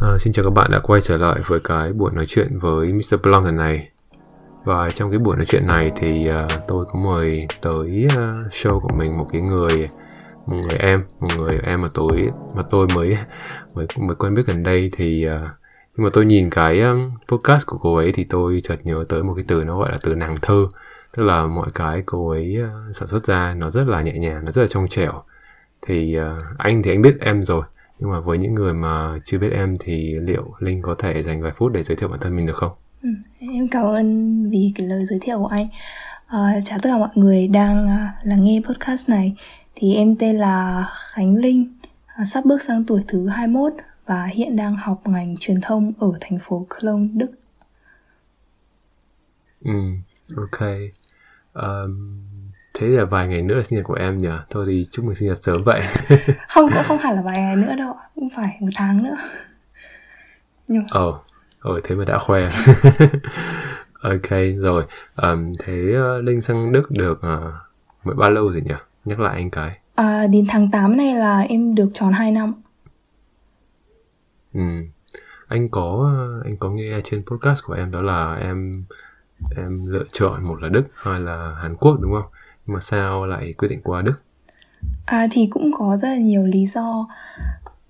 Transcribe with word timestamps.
À, 0.00 0.18
xin 0.20 0.32
chào 0.32 0.44
các 0.44 0.50
bạn 0.50 0.70
đã 0.70 0.80
quay 0.82 1.00
trở 1.00 1.16
lại 1.16 1.40
với 1.46 1.60
cái 1.60 1.92
buổi 1.92 2.10
nói 2.14 2.24
chuyện 2.28 2.58
với 2.58 2.92
Mr. 2.92 3.14
Blanc 3.22 3.44
lần 3.44 3.56
này. 3.56 3.88
Và 4.64 4.90
trong 4.90 5.10
cái 5.10 5.18
buổi 5.18 5.36
nói 5.36 5.44
chuyện 5.46 5.66
này 5.66 5.90
thì 5.96 6.28
uh, 6.44 6.52
tôi 6.68 6.84
có 6.88 6.98
mời 7.00 7.46
tới 7.60 8.06
uh, 8.06 8.52
show 8.52 8.80
của 8.80 8.96
mình 8.98 9.18
một 9.18 9.26
cái 9.32 9.42
người 9.42 9.88
một 10.46 10.56
người 10.68 10.78
em 10.78 11.04
một 11.20 11.28
người 11.38 11.60
em 11.66 11.82
mà 11.82 11.88
tôi 11.94 12.28
mà 12.56 12.62
tôi 12.70 12.86
mới 12.94 13.18
mới 13.74 13.86
mới 13.96 14.14
quen 14.14 14.34
biết 14.34 14.42
gần 14.46 14.62
đây 14.62 14.90
thì 14.96 15.26
à, 15.26 15.40
uh, 15.44 15.50
nhưng 15.96 16.04
mà 16.04 16.10
tôi 16.12 16.24
nhìn 16.24 16.50
cái 16.50 16.80
um, 16.80 17.10
podcast 17.28 17.66
của 17.66 17.78
cô 17.80 17.96
ấy 17.96 18.12
thì 18.12 18.24
tôi 18.24 18.60
chợt 18.64 18.76
nhớ 18.84 19.04
tới 19.08 19.22
một 19.22 19.34
cái 19.36 19.44
từ 19.48 19.64
nó 19.64 19.78
gọi 19.78 19.92
là 19.92 19.98
từ 20.02 20.14
nàng 20.14 20.34
thơ. 20.42 20.66
Tức 21.16 21.22
là 21.22 21.46
mọi 21.46 21.68
cái 21.74 22.02
cô 22.06 22.30
ấy 22.30 22.56
uh, 22.62 22.96
sản 22.96 23.08
xuất 23.08 23.26
ra 23.26 23.54
nó 23.54 23.70
rất 23.70 23.88
là 23.88 24.02
nhẹ 24.02 24.12
nhàng 24.12 24.44
nó 24.44 24.52
rất 24.52 24.62
là 24.62 24.68
trong 24.68 24.88
trẻo. 24.88 25.22
Thì 25.82 26.18
uh, 26.18 26.58
anh 26.58 26.82
thì 26.82 26.90
anh 26.90 27.02
biết 27.02 27.16
em 27.20 27.44
rồi 27.44 27.62
nhưng 27.98 28.10
mà 28.10 28.20
với 28.20 28.38
những 28.38 28.54
người 28.54 28.72
mà 28.72 29.18
chưa 29.24 29.38
biết 29.38 29.50
em 29.52 29.76
thì 29.80 30.14
liệu 30.20 30.54
linh 30.58 30.82
có 30.82 30.94
thể 30.98 31.22
dành 31.22 31.42
vài 31.42 31.52
phút 31.56 31.72
để 31.72 31.82
giới 31.82 31.96
thiệu 31.96 32.08
bản 32.08 32.20
thân 32.20 32.36
mình 32.36 32.46
được 32.46 32.56
không 32.56 32.72
ừ, 33.02 33.08
em 33.40 33.68
cảm 33.68 33.86
ơn 33.86 34.50
vì 34.50 34.72
cái 34.74 34.86
lời 34.86 35.04
giới 35.04 35.18
thiệu 35.22 35.38
của 35.38 35.46
anh 35.46 35.68
à, 36.26 36.60
chào 36.64 36.78
tất 36.82 36.90
cả 36.92 36.98
mọi 36.98 37.10
người 37.14 37.48
đang 37.48 37.86
lắng 38.24 38.44
nghe 38.44 38.60
podcast 38.68 39.08
này 39.10 39.36
thì 39.74 39.94
em 39.94 40.16
tên 40.16 40.36
là 40.36 40.86
khánh 41.14 41.36
linh 41.36 41.74
uh, 42.22 42.28
sắp 42.28 42.44
bước 42.44 42.62
sang 42.62 42.84
tuổi 42.84 43.04
thứ 43.08 43.28
21 43.28 43.72
và 44.06 44.24
hiện 44.24 44.56
đang 44.56 44.76
học 44.76 45.00
ngành 45.04 45.34
truyền 45.40 45.60
thông 45.62 45.92
ở 45.98 46.08
thành 46.20 46.38
phố 46.38 46.66
Cologne, 46.68 47.08
Đức. 47.14 47.30
Ừ, 49.64 49.72
ok. 50.36 50.68
Um, 51.52 52.20
thế 52.74 52.86
là 52.86 53.04
vài 53.04 53.28
ngày 53.28 53.42
nữa 53.42 53.54
là 53.54 53.62
sinh 53.62 53.78
nhật 53.78 53.86
của 53.86 53.94
em 53.94 54.22
nhỉ? 54.22 54.28
Thôi 54.50 54.64
thì 54.68 54.86
chúc 54.90 55.04
mừng 55.04 55.14
sinh 55.14 55.28
nhật 55.28 55.38
sớm 55.42 55.62
vậy. 55.64 55.82
Không 56.48 56.70
cũng 56.74 56.82
không 56.84 56.98
hẳn 56.98 57.16
là 57.16 57.22
vài 57.22 57.38
ngày 57.38 57.56
nữa 57.56 57.74
đâu 57.78 57.96
cũng 58.14 58.28
phải 58.36 58.56
một 58.60 58.70
tháng 58.74 59.04
nữa. 59.04 59.16
Nhưng 60.68 60.84
ờ 60.90 61.08
oh, 61.08 61.14
ừ, 61.60 61.80
thế 61.84 61.94
mà 61.94 62.04
đã 62.04 62.18
khoe. 62.18 62.50
Ok 64.04 64.30
rồi. 64.56 64.84
Um, 65.16 65.52
thế 65.58 65.96
uh, 65.98 66.24
linh 66.24 66.40
sang 66.40 66.72
đức 66.72 66.90
được 66.90 67.12
uh, 67.18 67.54
mới 68.04 68.14
bao 68.14 68.30
lâu 68.30 68.46
rồi 68.46 68.62
nhỉ? 68.66 68.74
Nhắc 69.04 69.20
lại 69.20 69.34
anh 69.34 69.50
cái. 69.50 69.78
À, 69.94 70.26
đến 70.26 70.44
tháng 70.48 70.70
8 70.70 70.96
này 70.96 71.14
là 71.14 71.40
em 71.40 71.74
được 71.74 71.88
tròn 71.94 72.12
2 72.12 72.32
năm. 72.32 72.54
Ừ. 74.54 74.60
Anh 75.48 75.68
có 75.68 76.14
anh 76.44 76.56
có 76.56 76.70
nghe 76.70 77.00
trên 77.04 77.22
podcast 77.26 77.64
của 77.64 77.74
em 77.74 77.90
đó 77.90 78.02
là 78.02 78.34
em 78.34 78.84
em 79.56 79.86
lựa 79.86 80.04
chọn 80.12 80.44
một 80.48 80.62
là 80.62 80.68
Đức 80.68 80.84
hai 80.94 81.20
là 81.20 81.54
Hàn 81.62 81.76
Quốc 81.76 81.96
đúng 82.00 82.12
không? 82.12 82.30
Mà 82.66 82.80
sao 82.80 83.26
lại 83.26 83.54
quyết 83.58 83.68
định 83.68 83.80
qua 83.84 84.02
Đức? 84.02 84.22
À 85.04 85.28
thì 85.30 85.46
cũng 85.50 85.70
có 85.78 85.96
rất 85.96 86.08
là 86.08 86.18
nhiều 86.18 86.46
lý 86.46 86.66
do. 86.66 87.08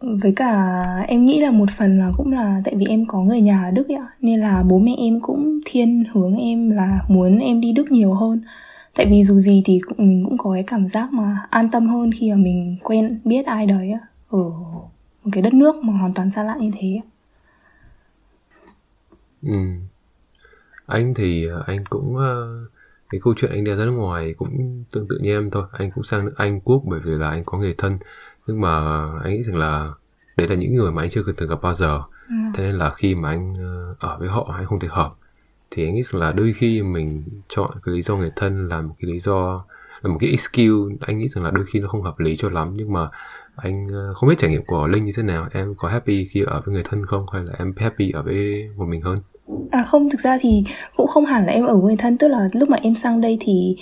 Với 0.01 0.33
cả 0.37 0.85
em 1.09 1.27
nghĩ 1.27 1.41
là 1.41 1.51
một 1.51 1.69
phần 1.79 1.99
là 1.99 2.11
cũng 2.17 2.33
là 2.33 2.61
tại 2.65 2.75
vì 2.75 2.87
em 2.87 3.07
có 3.07 3.23
người 3.23 3.41
nhà 3.41 3.65
ở 3.65 3.71
Đức 3.71 3.89
ấy 3.89 3.97
ạ. 3.97 4.09
Nên 4.21 4.41
là 4.41 4.63
bố 4.69 4.79
mẹ 4.79 4.95
em 4.99 5.21
cũng 5.21 5.61
thiên 5.65 6.05
hướng 6.13 6.37
em 6.37 6.71
là 6.71 7.01
muốn 7.09 7.39
em 7.39 7.61
đi 7.61 7.73
Đức 7.73 7.93
nhiều 7.93 8.15
hơn. 8.15 8.43
Tại 8.95 9.07
vì 9.11 9.25
dù 9.25 9.39
gì 9.39 9.63
thì 9.65 9.81
cũng, 9.87 10.09
mình 10.09 10.25
cũng 10.25 10.39
có 10.39 10.53
cái 10.53 10.63
cảm 10.63 10.89
giác 10.89 11.13
mà 11.13 11.47
an 11.51 11.71
tâm 11.71 11.87
hơn 11.87 12.11
khi 12.13 12.31
mà 12.31 12.37
mình 12.37 12.77
quen 12.83 13.21
biết 13.25 13.47
ai 13.47 13.67
đấy 13.67 13.93
ở 14.31 14.39
một 15.25 15.31
cái 15.33 15.43
đất 15.43 15.55
nước 15.55 15.77
mà 15.77 15.93
hoàn 15.93 16.15
toàn 16.15 16.31
xa 16.31 16.45
lạ 16.45 16.57
như 16.61 16.71
thế 16.79 17.01
ừ. 19.43 19.59
Anh 20.87 21.15
thì 21.15 21.49
anh 21.67 21.85
cũng 21.91 22.17
uh, 22.17 22.71
cái 23.15 23.21
câu 23.25 23.35
chuyện 23.37 23.51
anh 23.51 23.65
đi 23.65 23.75
ra 23.75 23.85
nước 23.85 23.91
ngoài 23.91 24.35
cũng 24.37 24.85
tương 24.91 25.09
tự 25.09 25.19
như 25.23 25.37
em 25.37 25.51
thôi. 25.51 25.65
Anh 25.73 25.91
cũng 25.95 26.05
sang 26.05 26.25
nước 26.25 26.33
anh 26.37 26.61
quốc 26.61 26.83
bởi 26.87 27.01
vì 27.05 27.13
là 27.13 27.31
anh 27.31 27.45
có 27.45 27.59
người 27.59 27.75
thân. 27.79 27.99
Nhưng 28.47 28.61
mà 28.61 29.07
anh 29.25 29.33
nghĩ 29.33 29.43
rằng 29.43 29.57
là 29.57 29.89
đấy 30.37 30.49
là 30.49 30.55
những 30.55 30.75
người 30.75 30.93
mà 30.93 31.03
anh 31.03 31.11
chưa 31.11 31.23
từng 31.37 31.49
gặp 31.49 31.63
bao 31.63 31.75
giờ. 31.75 32.03
Ừ. 32.29 32.35
thế 32.55 32.65
nên 32.65 32.79
là 32.79 32.91
khi 32.91 33.15
mà 33.15 33.29
anh 33.29 33.55
ờ, 33.55 33.95
ở 33.99 34.19
với 34.19 34.29
họ 34.29 34.51
hay 34.57 34.65
không 34.65 34.81
thể 34.81 34.89
hợp. 34.91 35.11
Thì 35.71 35.85
anh 35.85 35.95
nghĩ 35.95 36.03
rằng 36.03 36.23
là 36.23 36.33
đôi 36.33 36.53
khi 36.53 36.83
mình 36.83 37.25
chọn 37.49 37.71
cái 37.83 37.95
lý 37.95 38.03
do 38.03 38.17
người 38.17 38.31
thân 38.37 38.69
là 38.69 38.81
một 38.81 38.95
cái 38.99 39.11
lý 39.11 39.21
do 39.21 39.59
là 40.03 40.11
một 40.11 40.19
cái 40.21 40.31
excuse. 40.31 40.97
Anh 41.01 41.19
nghĩ 41.19 41.29
rằng 41.29 41.45
là 41.45 41.51
đôi 41.51 41.65
khi 41.69 41.81
nó 41.81 41.89
không 41.89 42.03
hợp 42.03 42.19
lý 42.19 42.37
cho 42.37 42.49
lắm. 42.49 42.69
Nhưng 42.75 42.93
mà 42.93 43.09
anh 43.57 43.89
ờ, 43.89 44.15
không 44.15 44.29
biết 44.29 44.39
trải 44.39 44.51
nghiệm 44.51 44.65
của 44.65 44.87
linh 44.87 45.05
như 45.05 45.13
thế 45.17 45.23
nào. 45.23 45.49
Em 45.53 45.75
có 45.75 45.89
happy 45.89 46.29
khi 46.31 46.43
ở 46.43 46.63
với 46.65 46.75
người 46.75 46.85
thân 46.85 47.07
không? 47.07 47.27
Hay 47.33 47.43
là 47.45 47.53
em 47.59 47.73
happy 47.77 48.11
ở 48.11 48.23
với 48.23 48.69
một 48.77 48.87
mình 48.87 49.03
hơn 49.03 49.19
À 49.71 49.83
không, 49.83 50.11
thực 50.11 50.21
ra 50.21 50.39
thì 50.41 50.65
cũng 50.97 51.07
không 51.07 51.25
hẳn 51.25 51.47
là 51.47 51.53
em 51.53 51.67
ở 51.67 51.77
với 51.77 51.85
người 51.85 51.97
thân 51.97 52.19
Tức 52.19 52.29
là 52.29 52.49
lúc 52.53 52.69
mà 52.69 52.79
em 52.83 52.95
sang 52.95 53.21
đây 53.21 53.39
thì 53.41 53.77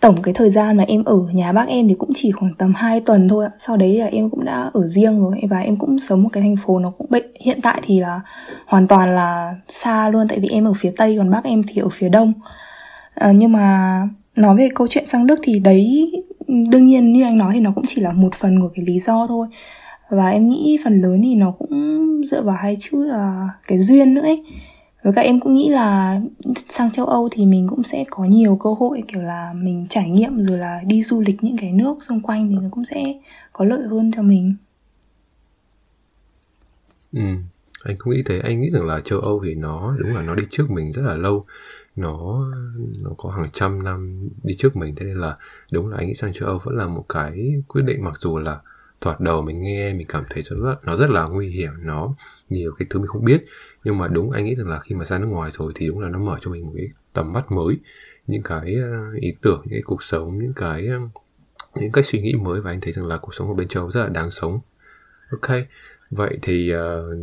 tổng 0.00 0.22
cái 0.22 0.34
thời 0.34 0.50
gian 0.50 0.76
mà 0.76 0.84
em 0.88 1.04
ở 1.04 1.16
nhà 1.32 1.52
bác 1.52 1.68
em 1.68 1.88
thì 1.88 1.94
cũng 1.94 2.10
chỉ 2.14 2.30
khoảng 2.30 2.54
tầm 2.54 2.72
2 2.76 3.00
tuần 3.00 3.28
thôi 3.28 3.44
ạ. 3.44 3.50
Sau 3.58 3.76
đấy 3.76 3.98
là 3.98 4.06
em 4.06 4.30
cũng 4.30 4.44
đã 4.44 4.70
ở 4.72 4.88
riêng 4.88 5.20
rồi 5.20 5.40
và 5.50 5.58
em 5.58 5.76
cũng 5.76 5.98
sống 5.98 6.22
một 6.22 6.28
cái 6.32 6.42
thành 6.42 6.56
phố 6.66 6.78
nó 6.78 6.90
cũng 6.98 7.06
bệnh. 7.10 7.26
Hiện 7.40 7.60
tại 7.62 7.82
thì 7.84 8.00
là 8.00 8.20
hoàn 8.66 8.86
toàn 8.86 9.14
là 9.14 9.54
xa 9.68 10.08
luôn 10.08 10.28
tại 10.28 10.40
vì 10.40 10.48
em 10.48 10.64
ở 10.64 10.72
phía 10.72 10.92
tây 10.96 11.16
còn 11.18 11.30
bác 11.30 11.44
em 11.44 11.62
thì 11.68 11.82
ở 11.82 11.88
phía 11.88 12.08
đông. 12.08 12.32
À, 13.14 13.32
nhưng 13.32 13.52
mà 13.52 14.00
nói 14.36 14.56
về 14.56 14.68
câu 14.74 14.86
chuyện 14.90 15.06
sang 15.06 15.26
Đức 15.26 15.40
thì 15.42 15.58
đấy 15.58 16.12
đương 16.48 16.86
nhiên 16.86 17.12
như 17.12 17.24
anh 17.24 17.38
nói 17.38 17.54
thì 17.54 17.60
nó 17.60 17.72
cũng 17.74 17.84
chỉ 17.86 18.00
là 18.00 18.12
một 18.12 18.34
phần 18.34 18.60
của 18.60 18.68
cái 18.74 18.84
lý 18.84 19.00
do 19.00 19.26
thôi. 19.26 19.46
Và 20.10 20.28
em 20.28 20.48
nghĩ 20.48 20.78
phần 20.84 21.00
lớn 21.00 21.20
thì 21.24 21.34
nó 21.34 21.50
cũng 21.58 22.06
dựa 22.24 22.42
vào 22.42 22.56
hai 22.56 22.76
chữ 22.80 23.04
là 23.04 23.48
cái 23.68 23.78
duyên 23.78 24.14
nữa 24.14 24.22
ấy 24.22 24.42
với 25.02 25.12
các 25.12 25.22
em 25.22 25.40
cũng 25.40 25.54
nghĩ 25.54 25.68
là 25.68 26.20
sang 26.68 26.90
châu 26.90 27.06
Âu 27.06 27.28
thì 27.32 27.46
mình 27.46 27.66
cũng 27.68 27.82
sẽ 27.82 28.04
có 28.10 28.24
nhiều 28.24 28.56
cơ 28.56 28.70
hội, 28.78 29.02
kiểu 29.08 29.22
là 29.22 29.52
mình 29.56 29.86
trải 29.90 30.10
nghiệm 30.10 30.42
rồi 30.44 30.58
là 30.58 30.80
đi 30.86 31.02
du 31.02 31.20
lịch 31.20 31.44
những 31.44 31.56
cái 31.56 31.72
nước 31.72 32.02
xung 32.02 32.20
quanh 32.20 32.48
thì 32.48 32.54
nó 32.54 32.68
cũng 32.70 32.84
sẽ 32.84 33.04
có 33.52 33.64
lợi 33.64 33.82
hơn 33.88 34.10
cho 34.12 34.22
mình. 34.22 34.54
Ừ 37.12 37.22
anh 37.86 37.96
cũng 37.98 38.14
nghĩ 38.14 38.22
thế. 38.26 38.38
Anh 38.38 38.60
nghĩ 38.60 38.70
rằng 38.70 38.86
là 38.86 39.00
châu 39.00 39.20
Âu 39.20 39.42
thì 39.44 39.54
nó, 39.54 39.96
đúng 39.98 40.14
là 40.14 40.22
nó 40.22 40.34
đi 40.34 40.44
trước 40.50 40.70
mình 40.70 40.92
rất 40.92 41.02
là 41.02 41.14
lâu. 41.14 41.44
Nó 41.96 42.44
nó 43.02 43.10
có 43.18 43.30
hàng 43.30 43.50
trăm 43.52 43.84
năm 43.84 44.28
đi 44.42 44.54
trước 44.58 44.76
mình. 44.76 44.94
Thế 44.94 45.06
nên 45.06 45.18
là 45.18 45.36
đúng 45.72 45.88
là 45.88 45.96
anh 45.96 46.06
nghĩ 46.06 46.14
sang 46.14 46.32
châu 46.32 46.48
Âu 46.48 46.58
vẫn 46.64 46.76
là 46.76 46.86
một 46.86 47.04
cái 47.08 47.62
quyết 47.68 47.82
định, 47.82 48.04
mặc 48.04 48.14
dù 48.20 48.38
là 48.38 48.60
thoạt 49.00 49.20
đầu 49.20 49.42
mình 49.42 49.62
nghe 49.62 49.92
mình 49.92 50.06
cảm 50.06 50.24
thấy 50.30 50.42
nó 50.50 50.70
rất, 50.70 50.76
nó 50.84 50.96
rất 50.96 51.10
là 51.10 51.24
nguy 51.24 51.48
hiểm 51.48 51.70
nó 51.82 52.14
nhiều 52.48 52.74
cái 52.78 52.86
thứ 52.90 52.98
mình 52.98 53.06
không 53.06 53.24
biết. 53.24 53.44
Nhưng 53.84 53.98
mà 53.98 54.08
đúng 54.08 54.30
anh 54.30 54.44
nghĩ 54.44 54.54
rằng 54.54 54.68
là 54.68 54.78
khi 54.78 54.94
mà 54.94 55.04
ra 55.04 55.18
nước 55.18 55.26
ngoài 55.26 55.50
rồi 55.50 55.72
thì 55.74 55.88
đúng 55.88 56.00
là 56.00 56.08
nó 56.08 56.18
mở 56.18 56.38
cho 56.40 56.50
mình 56.50 56.66
một 56.66 56.72
cái 56.76 56.88
tầm 57.12 57.32
mắt 57.32 57.52
mới 57.52 57.78
những 58.26 58.42
cái 58.42 58.74
ờ, 58.74 59.12
ý 59.20 59.34
tưởng 59.42 59.60
những 59.64 59.72
cái 59.72 59.82
cuộc 59.84 60.02
sống 60.02 60.38
những 60.38 60.54
cái 60.56 60.86
ờ, 60.86 60.98
những 61.74 61.92
cách 61.92 62.06
suy 62.06 62.20
nghĩ 62.20 62.34
mới 62.34 62.60
và 62.60 62.70
anh 62.70 62.80
thấy 62.80 62.92
rằng 62.92 63.06
là 63.06 63.16
cuộc 63.16 63.34
sống 63.34 63.48
ở 63.48 63.54
bên 63.54 63.68
châu 63.68 63.90
rất 63.90 64.02
là 64.02 64.08
đáng 64.08 64.30
sống. 64.30 64.58
Ok 65.30 65.56
vậy 66.10 66.38
thì 66.42 66.72
uh, 66.74 67.16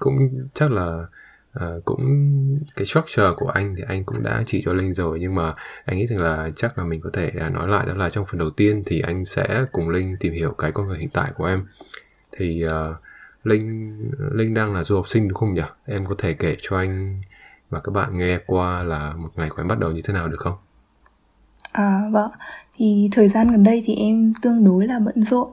cũng 0.00 0.16
chắc 0.54 0.70
là 0.70 1.04
à, 1.52 1.66
cũng 1.84 2.00
cái 2.76 2.86
structure 2.86 3.30
của 3.36 3.48
anh 3.48 3.74
thì 3.76 3.82
anh 3.88 4.04
cũng 4.04 4.22
đã 4.22 4.42
chỉ 4.46 4.62
cho 4.64 4.72
linh 4.72 4.94
rồi 4.94 5.18
nhưng 5.20 5.34
mà 5.34 5.54
anh 5.84 5.98
nghĩ 5.98 6.06
rằng 6.06 6.18
là 6.18 6.50
chắc 6.56 6.78
là 6.78 6.84
mình 6.84 7.00
có 7.00 7.10
thể 7.12 7.32
à, 7.40 7.50
nói 7.50 7.68
lại 7.68 7.86
đó 7.86 7.94
là 7.94 8.10
trong 8.10 8.26
phần 8.26 8.38
đầu 8.38 8.50
tiên 8.50 8.82
thì 8.86 9.00
anh 9.00 9.24
sẽ 9.24 9.64
cùng 9.72 9.88
linh 9.90 10.16
tìm 10.20 10.32
hiểu 10.32 10.50
cái 10.50 10.72
con 10.72 10.88
người 10.88 10.98
hiện 10.98 11.10
tại 11.12 11.30
của 11.36 11.44
em. 11.46 11.66
Thì 12.32 12.64
uh, 12.66 12.96
linh 13.44 13.98
linh 14.32 14.54
đang 14.54 14.74
là 14.74 14.84
du 14.84 14.96
học 14.96 15.08
sinh 15.08 15.28
đúng 15.28 15.38
không 15.38 15.54
nhỉ? 15.54 15.62
Em 15.86 16.06
có 16.06 16.14
thể 16.18 16.32
kể 16.32 16.56
cho 16.60 16.76
anh 16.76 17.22
và 17.70 17.80
các 17.80 17.92
bạn 17.92 18.18
nghe 18.18 18.38
qua 18.46 18.82
là 18.82 19.14
một 19.16 19.30
ngày 19.36 19.48
của 19.48 19.62
em 19.62 19.68
bắt 19.68 19.78
đầu 19.78 19.92
như 19.92 20.00
thế 20.04 20.14
nào 20.14 20.28
được 20.28 20.40
không? 20.40 20.54
À 21.72 22.02
vâng. 22.10 22.30
Thì 22.76 23.08
thời 23.12 23.28
gian 23.28 23.50
gần 23.50 23.64
đây 23.64 23.82
thì 23.86 23.94
em 23.94 24.32
tương 24.42 24.64
đối 24.64 24.86
là 24.86 24.98
bận 24.98 25.22
rộn. 25.22 25.50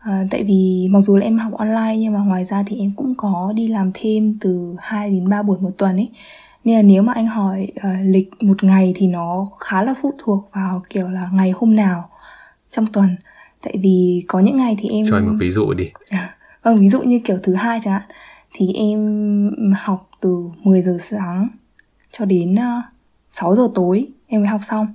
À, 0.00 0.24
tại 0.30 0.44
vì 0.44 0.88
mặc 0.90 1.00
dù 1.00 1.16
là 1.16 1.24
em 1.24 1.38
học 1.38 1.52
online 1.52 1.96
nhưng 1.98 2.12
mà 2.12 2.20
ngoài 2.20 2.44
ra 2.44 2.64
thì 2.66 2.78
em 2.78 2.90
cũng 2.96 3.14
có 3.14 3.52
đi 3.56 3.68
làm 3.68 3.90
thêm 3.94 4.38
từ 4.40 4.74
2 4.78 5.10
đến 5.10 5.28
3 5.28 5.42
buổi 5.42 5.58
một 5.58 5.70
tuần 5.78 5.96
ấy. 5.96 6.08
Nên 6.64 6.76
là 6.76 6.82
nếu 6.82 7.02
mà 7.02 7.12
anh 7.12 7.26
hỏi 7.26 7.72
uh, 7.76 7.84
lịch 8.02 8.42
một 8.42 8.64
ngày 8.64 8.92
thì 8.96 9.06
nó 9.06 9.46
khá 9.60 9.82
là 9.82 9.94
phụ 10.02 10.14
thuộc 10.18 10.48
vào 10.52 10.82
kiểu 10.90 11.08
là 11.08 11.28
ngày 11.32 11.50
hôm 11.50 11.76
nào 11.76 12.10
trong 12.70 12.86
tuần. 12.86 13.16
Tại 13.62 13.74
vì 13.82 14.22
có 14.28 14.40
những 14.40 14.56
ngày 14.56 14.76
thì 14.78 14.88
em 14.88 15.06
cho 15.10 15.16
anh 15.16 15.26
một 15.26 15.36
ví 15.40 15.50
dụ 15.50 15.72
đi. 15.72 15.84
Vâng 16.62 16.76
ví 16.76 16.88
dụ 16.88 17.02
như 17.02 17.20
kiểu 17.24 17.38
thứ 17.42 17.54
hai 17.54 17.80
chẳng 17.84 17.92
hạn. 17.92 18.02
Thì 18.52 18.72
em 18.72 19.74
học 19.78 20.10
từ 20.20 20.50
10 20.62 20.82
giờ 20.82 20.98
sáng 21.00 21.48
cho 22.10 22.24
đến 22.24 22.52
uh, 22.52 22.58
ờ, 22.58 22.82
6 23.30 23.54
giờ 23.54 23.68
tối 23.74 24.08
em 24.26 24.40
mới 24.40 24.48
học 24.48 24.60
xong. 24.64 24.86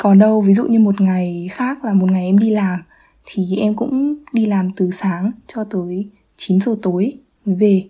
Còn 0.00 0.18
đâu 0.18 0.40
ví 0.40 0.54
dụ 0.54 0.66
như 0.66 0.78
một 0.78 1.00
ngày 1.00 1.48
khác 1.52 1.84
là 1.84 1.92
một 1.92 2.10
ngày 2.10 2.24
em 2.24 2.38
đi 2.38 2.50
làm 2.50 2.80
thì 3.24 3.56
em 3.56 3.74
cũng 3.74 4.14
đi 4.32 4.46
làm 4.46 4.70
từ 4.70 4.90
sáng 4.90 5.32
cho 5.46 5.64
tới 5.64 6.08
9 6.36 6.60
giờ 6.60 6.76
tối 6.82 7.12
mới 7.44 7.56
về. 7.56 7.84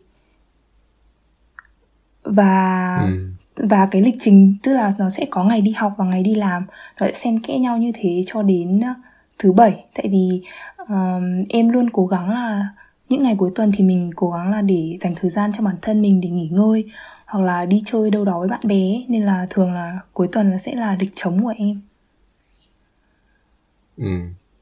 Và 2.23 2.99
ừ. 3.05 3.31
và 3.69 3.87
cái 3.91 4.03
lịch 4.03 4.17
trình 4.21 4.55
tức 4.63 4.73
là 4.73 4.93
nó 4.99 5.11
sẽ 5.11 5.27
có 5.31 5.45
ngày 5.45 5.61
đi 5.61 5.73
học 5.73 5.95
và 5.99 6.05
ngày 6.05 6.23
đi 6.23 6.35
làm 6.35 6.67
nó 7.01 7.07
sẽ 7.07 7.13
xen 7.15 7.41
kẽ 7.41 7.59
nhau 7.59 7.79
như 7.79 7.93
thế 7.95 8.23
cho 8.27 8.43
đến 8.43 8.81
thứ 9.39 9.53
bảy. 9.53 9.85
Tại 9.95 10.09
vì 10.09 10.43
um, 10.89 11.39
em 11.49 11.69
luôn 11.69 11.91
cố 11.91 12.07
gắng 12.07 12.31
là 12.31 12.69
những 13.09 13.23
ngày 13.23 13.37
cuối 13.39 13.51
tuần 13.55 13.73
thì 13.77 13.85
mình 13.85 14.11
cố 14.17 14.31
gắng 14.31 14.51
là 14.51 14.63
để 14.63 14.99
dành 15.01 15.15
thời 15.17 15.31
gian 15.31 15.51
cho 15.57 15.65
bản 15.65 15.77
thân 15.83 16.03
mình 16.03 16.21
để 16.21 16.29
nghỉ 16.29 16.49
ngơi 16.49 16.85
hoặc 17.27 17.45
là 17.45 17.65
đi 17.65 17.83
chơi 17.85 18.11
đâu 18.11 18.25
đó 18.25 18.39
với 18.39 18.49
bạn 18.49 18.61
bè 18.65 19.03
nên 19.09 19.23
là 19.23 19.47
thường 19.51 19.73
là 19.73 19.99
cuối 20.13 20.29
tuần 20.33 20.51
là 20.51 20.59
sẽ 20.59 20.75
là 20.75 20.97
lịch 21.01 21.13
trống 21.15 21.43
của 21.43 21.55
em. 21.59 21.81
Ừ 23.97 24.07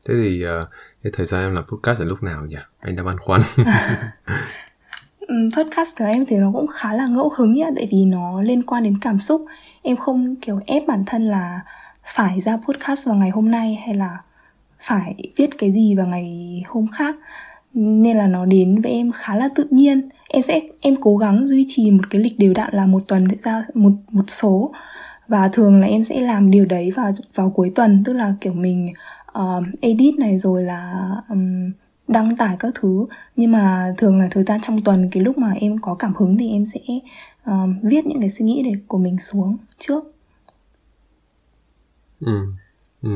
thế 0.09 0.15
thì 0.15 0.45
uh, 0.47 0.69
cái 1.03 1.13
thời 1.17 1.27
gian 1.27 1.43
em 1.43 1.55
làm 1.55 1.65
podcast 1.65 2.01
là 2.01 2.07
lúc 2.07 2.23
nào 2.23 2.47
nhỉ? 2.47 2.57
Anh 2.81 2.97
đang 2.97 3.07
băn 3.07 3.19
khoăn. 3.19 3.41
Podcast 5.57 5.99
của 5.99 6.05
em 6.05 6.27
thì 6.27 6.37
nó 6.37 6.51
cũng 6.53 6.67
khá 6.67 6.95
là 6.95 7.07
ngẫu 7.07 7.33
hứng 7.37 7.55
nhá 7.55 7.67
tại 7.77 7.89
vì 7.91 8.05
nó 8.05 8.43
liên 8.43 8.63
quan 8.63 8.83
đến 8.83 8.95
cảm 9.01 9.19
xúc. 9.19 9.45
Em 9.83 9.97
không 9.97 10.37
kiểu 10.37 10.61
ép 10.67 10.87
bản 10.87 11.05
thân 11.07 11.27
là 11.27 11.61
phải 12.05 12.41
ra 12.41 12.57
podcast 12.57 13.07
vào 13.07 13.17
ngày 13.17 13.31
hôm 13.31 13.51
nay 13.51 13.79
hay 13.87 13.95
là 13.95 14.19
phải 14.79 15.15
viết 15.37 15.59
cái 15.59 15.71
gì 15.73 15.95
vào 15.95 16.07
ngày 16.07 16.63
hôm 16.69 16.87
khác. 16.87 17.17
Nên 17.75 18.17
là 18.17 18.27
nó 18.27 18.47
đến 18.47 18.81
với 18.83 18.93
em 18.93 19.13
khá 19.13 19.37
là 19.37 19.49
tự 19.55 19.67
nhiên. 19.71 20.09
Em 20.29 20.43
sẽ 20.43 20.61
em 20.81 20.95
cố 21.01 21.17
gắng 21.17 21.47
duy 21.47 21.65
trì 21.69 21.91
một 21.91 22.11
cái 22.11 22.23
lịch 22.23 22.39
đều 22.39 22.55
đặn 22.55 22.75
là 22.75 22.87
một 22.87 23.03
tuần 23.09 23.29
sẽ 23.31 23.37
ra 23.41 23.65
một 23.75 23.93
một 24.11 24.25
số. 24.29 24.73
Và 25.29 25.49
thường 25.49 25.81
là 25.81 25.87
em 25.87 26.05
sẽ 26.05 26.21
làm 26.21 26.51
điều 26.51 26.65
đấy 26.65 26.91
vào 26.91 27.13
vào 27.35 27.51
cuối 27.51 27.73
tuần 27.75 28.03
tức 28.05 28.13
là 28.13 28.35
kiểu 28.41 28.53
mình 28.53 28.93
uh, 29.39 29.65
edit 29.81 30.19
này 30.19 30.39
rồi 30.39 30.63
là 30.63 31.11
um, 31.29 31.73
đăng 32.09 32.37
tải 32.37 32.57
các 32.59 32.73
thứ. 32.75 33.07
Nhưng 33.37 33.53
mà 33.53 33.95
thường 33.99 34.19
là 34.19 34.29
thời 34.31 34.43
gian 34.43 34.61
trong 34.61 34.83
tuần 34.85 35.09
cái 35.13 35.23
lúc 35.23 35.39
mà 35.39 35.53
em 35.53 35.79
có 35.79 35.95
cảm 35.95 36.15
hứng 36.15 36.39
thì 36.39 36.51
em 36.51 36.67
sẽ 36.67 36.81
um, 37.47 37.81
viết 37.83 38.07
những 38.07 38.21
cái 38.21 38.31
suy 38.31 38.45
nghĩ 38.45 38.63
để 38.65 38.81
của 38.87 38.99
mình 38.99 39.19
xuống 39.19 39.57
trước. 39.79 40.05
Ừ 42.21 42.47
ừ. 43.03 43.11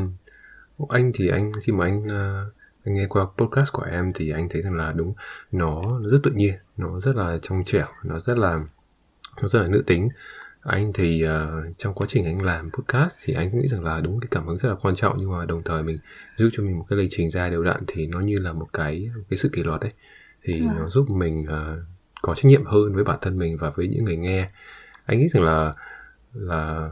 Anh 0.89 1.13
thì 1.15 1.29
anh 1.29 1.53
khi 1.63 1.73
mà 1.73 1.85
anh 1.85 2.05
uh, 2.05 2.55
anh 2.85 2.95
nghe 2.95 3.07
qua 3.07 3.27
podcast 3.37 3.73
của 3.73 3.83
em 3.83 4.13
thì 4.15 4.31
anh 4.31 4.49
thấy 4.49 4.63
rằng 4.63 4.75
là 4.75 4.93
đúng 4.93 5.15
nó, 5.53 5.83
nó 5.83 6.09
rất 6.09 6.19
tự 6.23 6.31
nhiên 6.31 6.55
nó 6.77 7.01
rất 7.01 7.17
là 7.17 7.39
trong 7.43 7.63
trẻo 7.67 7.87
nó 8.05 8.19
rất 8.19 8.39
là 8.39 8.59
nó 9.43 9.49
rất 9.49 9.63
là 9.63 9.69
nữ 9.69 9.83
tính 9.87 10.09
anh 10.67 10.93
thì 10.93 11.25
uh, 11.27 11.79
trong 11.79 11.95
quá 11.95 12.07
trình 12.11 12.25
anh 12.25 12.43
làm 12.43 12.71
podcast 12.71 13.19
thì 13.25 13.35
anh 13.35 13.59
nghĩ 13.59 13.69
rằng 13.69 13.85
là 13.85 14.01
đúng 14.01 14.21
cái 14.21 14.29
cảm 14.31 14.47
hứng 14.47 14.57
rất 14.57 14.69
là 14.69 14.75
quan 14.83 14.97
trọng 14.97 15.17
nhưng 15.19 15.33
mà 15.33 15.45
đồng 15.45 15.63
thời 15.63 15.83
mình 15.83 15.97
giúp 16.37 16.49
cho 16.53 16.63
mình 16.63 16.79
một 16.79 16.87
cái 16.91 16.99
lịch 16.99 17.11
trình 17.11 17.31
ra 17.31 17.51
đều 17.51 17.65
đặn 17.65 17.81
thì 17.87 18.07
nó 18.07 18.21
như 18.21 18.39
là 18.39 18.53
một 18.53 18.67
cái 18.73 19.11
một 19.17 19.23
cái 19.31 19.39
sự 19.39 19.49
kỷ 19.53 19.63
luật 19.63 19.81
đấy 19.81 19.91
thì 20.45 20.63
à. 20.69 20.75
nó 20.79 20.89
giúp 20.89 21.11
mình 21.11 21.43
uh, 21.43 21.79
có 22.23 22.35
trách 22.35 22.45
nhiệm 22.45 22.65
hơn 22.65 22.95
với 22.95 23.05
bản 23.05 23.19
thân 23.21 23.39
mình 23.39 23.57
và 23.57 23.71
với 23.71 23.89
những 23.89 24.05
người 24.05 24.17
nghe. 24.17 24.49
Anh 25.07 25.19
nghĩ 25.19 25.29
rằng 25.29 25.43
là 25.43 25.73
là 26.33 26.91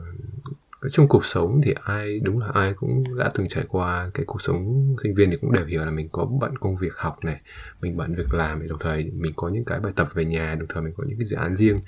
trong 0.90 1.08
cuộc 1.08 1.24
sống 1.24 1.60
thì 1.64 1.74
ai 1.82 2.20
đúng 2.20 2.40
là 2.40 2.46
ai 2.54 2.72
cũng 2.72 3.18
đã 3.18 3.30
từng 3.34 3.48
trải 3.48 3.64
qua 3.68 4.10
cái 4.14 4.24
cuộc 4.26 4.42
sống 4.42 4.96
sinh 5.02 5.14
viên 5.14 5.30
thì 5.30 5.36
cũng 5.40 5.52
đều 5.52 5.66
hiểu 5.66 5.84
là 5.84 5.90
mình 5.90 6.08
có 6.12 6.24
bận 6.40 6.58
công 6.58 6.76
việc 6.76 6.96
học 6.96 7.24
này 7.24 7.38
mình 7.80 7.96
bận 7.96 8.14
việc 8.14 8.34
làm 8.34 8.60
thì 8.60 8.68
đồng 8.68 8.78
thời 8.78 9.04
mình 9.04 9.32
có 9.36 9.48
những 9.48 9.64
cái 9.64 9.80
bài 9.80 9.92
tập 9.96 10.08
về 10.14 10.24
nhà 10.24 10.54
đồng 10.54 10.68
thời 10.68 10.82
mình 10.82 10.92
có 10.96 11.04
những 11.08 11.18
cái 11.18 11.26
dự 11.26 11.36
án 11.36 11.56
riêng. 11.56 11.80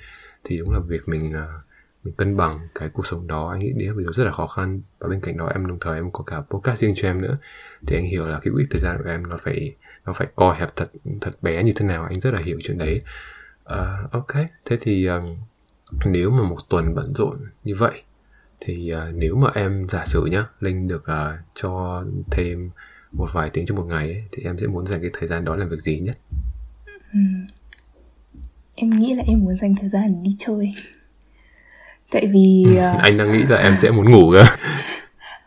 Thì 0.43 0.57
đúng 0.57 0.71
là 0.71 0.79
việc 0.87 1.01
mình 1.07 1.29
uh, 1.29 1.66
mình 2.07 2.15
cân 2.17 2.37
bằng 2.37 2.59
cái 2.75 2.89
cuộc 2.89 3.07
sống 3.07 3.27
đó 3.27 3.49
anh 3.49 3.59
nghĩ 3.59 3.73
đấy 3.73 3.87
là 3.87 3.93
điều 3.97 4.13
rất 4.13 4.23
là 4.23 4.31
khó 4.31 4.47
khăn. 4.47 4.81
Và 4.99 5.09
bên 5.09 5.21
cạnh 5.21 5.37
đó 5.37 5.47
em 5.47 5.67
đồng 5.67 5.77
thời 5.81 5.95
em 5.95 6.11
có 6.11 6.23
cả 6.23 6.41
podcast 6.49 6.79
riêng 6.79 6.93
cho 6.95 7.09
em 7.09 7.21
nữa. 7.21 7.35
Thì 7.87 7.95
anh 7.95 8.05
hiểu 8.05 8.27
là 8.27 8.39
cái 8.39 8.51
quỹ 8.53 8.63
thời 8.69 8.81
gian 8.81 8.97
của 9.03 9.09
em 9.09 9.23
nó 9.29 9.37
phải 9.37 9.75
nó 10.05 10.13
phải 10.13 10.27
co 10.35 10.51
hẹp 10.51 10.75
thật 10.75 10.91
thật 11.21 11.31
bé 11.41 11.63
như 11.63 11.73
thế 11.75 11.85
nào. 11.85 12.03
Anh 12.03 12.19
rất 12.19 12.33
là 12.33 12.39
hiểu 12.45 12.59
chuyện 12.63 12.77
đấy. 12.77 12.99
Uh, 13.73 14.11
ok. 14.11 14.33
Thế 14.65 14.77
thì 14.81 15.05
um, 15.05 15.35
nếu 16.05 16.31
mà 16.31 16.43
một 16.43 16.69
tuần 16.69 16.95
bận 16.95 17.13
rộn 17.15 17.37
như 17.63 17.75
vậy 17.75 18.01
thì 18.59 18.93
uh, 18.93 19.15
nếu 19.15 19.35
mà 19.35 19.49
em 19.55 19.87
giả 19.89 20.05
sử 20.05 20.25
nhá 20.25 20.45
linh 20.59 20.87
được 20.87 21.03
uh, 21.03 21.39
cho 21.55 22.03
thêm 22.31 22.69
một 23.11 23.29
vài 23.33 23.49
tiếng 23.49 23.65
trong 23.65 23.77
một 23.77 23.85
ngày 23.85 24.11
ấy, 24.11 24.21
thì 24.31 24.43
em 24.43 24.57
sẽ 24.57 24.67
muốn 24.67 24.87
dành 24.87 25.01
cái 25.01 25.11
thời 25.13 25.27
gian 25.27 25.45
đó 25.45 25.55
làm 25.55 25.69
việc 25.69 25.79
gì 25.79 25.99
nhất? 25.99 26.17
Ừ. 27.13 27.19
em 28.75 28.89
nghĩ 28.89 29.15
là 29.15 29.23
em 29.27 29.39
muốn 29.39 29.55
dành 29.55 29.75
thời 29.79 29.89
gian 29.89 30.23
đi 30.23 30.35
chơi 30.39 30.73
tại 32.11 32.27
vì 32.27 32.65
uh... 32.71 32.99
anh 33.01 33.17
đang 33.17 33.31
nghĩ 33.31 33.43
là 33.43 33.57
em 33.57 33.73
sẽ 33.81 33.91
muốn 33.91 34.11
ngủ 34.11 34.31
cơ. 34.31 34.45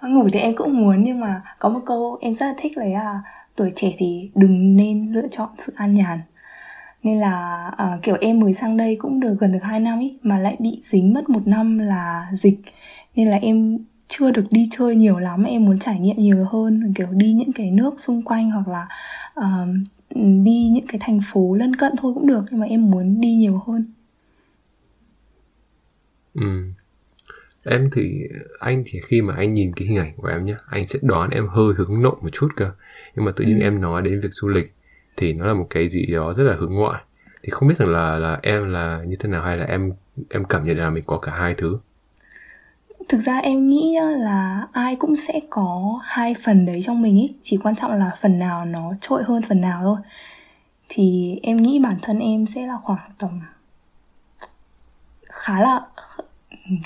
Ngủ 0.09 0.29
thì 0.33 0.41
em 0.41 0.55
cũng 0.57 0.81
muốn 0.81 1.03
nhưng 1.03 1.21
mà 1.21 1.43
có 1.59 1.69
một 1.69 1.81
câu 1.87 2.19
em 2.21 2.35
rất 2.35 2.47
là 2.47 2.55
thích 2.59 2.73
là 2.77 3.21
tuổi 3.57 3.71
trẻ 3.75 3.93
thì 3.99 4.31
đừng 4.35 4.77
nên 4.77 5.13
lựa 5.13 5.29
chọn 5.31 5.49
sự 5.59 5.73
an 5.77 5.95
nhàn. 5.95 6.21
Nên 7.03 7.19
là 7.21 7.71
uh, 7.83 8.03
kiểu 8.03 8.17
em 8.21 8.41
mới 8.41 8.53
sang 8.53 8.77
đây 8.77 8.97
cũng 8.97 9.21
được 9.21 9.37
gần 9.41 9.53
được 9.53 9.63
2 9.63 9.81
năm 9.81 10.01
ý 10.01 10.19
mà 10.23 10.39
lại 10.39 10.57
bị 10.59 10.79
dính 10.83 11.15
mất 11.15 11.29
một 11.29 11.47
năm 11.47 11.79
là 11.79 12.27
dịch. 12.33 12.61
Nên 13.15 13.29
là 13.29 13.37
em 13.43 13.79
chưa 14.11 14.31
được 14.31 14.45
đi 14.51 14.69
chơi 14.71 14.97
nhiều 14.97 15.19
lắm 15.19 15.45
em 15.45 15.65
muốn 15.65 15.79
trải 15.79 15.99
nghiệm 15.99 16.17
nhiều 16.17 16.47
hơn 16.53 16.93
kiểu 16.97 17.07
đi 17.11 17.33
những 17.33 17.53
cái 17.53 17.71
nước 17.71 18.01
xung 18.01 18.23
quanh 18.23 18.51
hoặc 18.51 18.69
là 18.69 18.89
uh, 19.41 19.69
đi 20.45 20.69
những 20.73 20.87
cái 20.89 21.01
thành 21.01 21.21
phố 21.33 21.55
lân 21.55 21.77
cận 21.77 21.93
thôi 21.99 22.15
cũng 22.15 22.27
được 22.27 22.45
nhưng 22.51 22.61
mà 22.61 22.67
em 22.67 22.91
muốn 22.91 23.21
đi 23.21 23.35
nhiều 23.35 23.63
hơn 23.67 23.93
ừ. 26.35 26.63
Em 27.65 27.91
thì 27.93 28.29
anh 28.59 28.83
thì 28.87 29.01
khi 29.07 29.23
mà 29.23 29.35
anh 29.37 29.55
nhìn 29.55 29.73
cái 29.77 29.89
hình 29.89 29.99
ảnh 29.99 30.13
của 30.17 30.29
em 30.29 30.45
nhé 30.45 30.55
anh 30.67 30.87
sẽ 30.87 30.99
đoán 31.03 31.31
em 31.31 31.47
hơi 31.49 31.75
hướng 31.77 32.03
nội 32.03 32.17
một 32.23 32.29
chút 32.33 32.49
cơ. 32.57 32.71
Nhưng 33.17 33.25
mà 33.25 33.33
tự 33.37 33.45
nhiên 33.45 33.59
ừ. 33.59 33.63
em 33.63 33.81
nói 33.81 34.03
đến 34.03 34.21
việc 34.21 34.33
du 34.33 34.49
lịch 34.49 34.75
thì 35.17 35.33
nó 35.33 35.47
là 35.47 35.55
một 35.55 35.67
cái 35.71 35.89
gì 35.89 36.07
đó 36.07 36.35
rất 36.35 36.45
là 36.45 36.55
hướng 36.55 36.75
ngoại. 36.75 37.03
Thì 37.43 37.51
không 37.51 37.69
biết 37.69 37.79
rằng 37.79 37.89
là 37.89 38.19
là 38.19 38.39
em 38.43 38.73
là 38.73 39.03
như 39.07 39.17
thế 39.17 39.29
nào 39.29 39.43
hay 39.43 39.57
là 39.57 39.65
em 39.65 39.93
em 40.31 40.45
cảm 40.45 40.65
nhận 40.65 40.79
là 40.79 40.91
mình 40.91 41.05
có 41.07 41.19
cả 41.19 41.33
hai 41.33 41.55
thứ? 41.55 41.79
Thực 43.09 43.19
ra 43.19 43.39
em 43.39 43.69
nghĩ 43.69 43.97
là 44.19 44.67
ai 44.73 44.97
cũng 44.97 45.17
sẽ 45.17 45.41
có 45.51 46.01
hai 46.05 46.35
phần 46.45 46.67
đấy 46.67 46.81
trong 46.83 47.03
mình 47.03 47.17
ý. 47.17 47.35
Chỉ 47.43 47.57
quan 47.63 47.75
trọng 47.75 47.93
là 47.93 48.11
phần 48.21 48.39
nào 48.39 48.65
nó 48.65 48.93
trội 49.01 49.23
hơn 49.25 49.43
phần 49.49 49.61
nào 49.61 49.81
thôi. 49.83 49.97
Thì 50.89 51.39
em 51.43 51.57
nghĩ 51.57 51.81
bản 51.83 51.97
thân 52.03 52.19
em 52.19 52.47
sẽ 52.47 52.67
là 52.67 52.77
khoảng 52.83 53.07
tầm 53.19 53.41
khá 55.41 55.61
là 55.61 55.81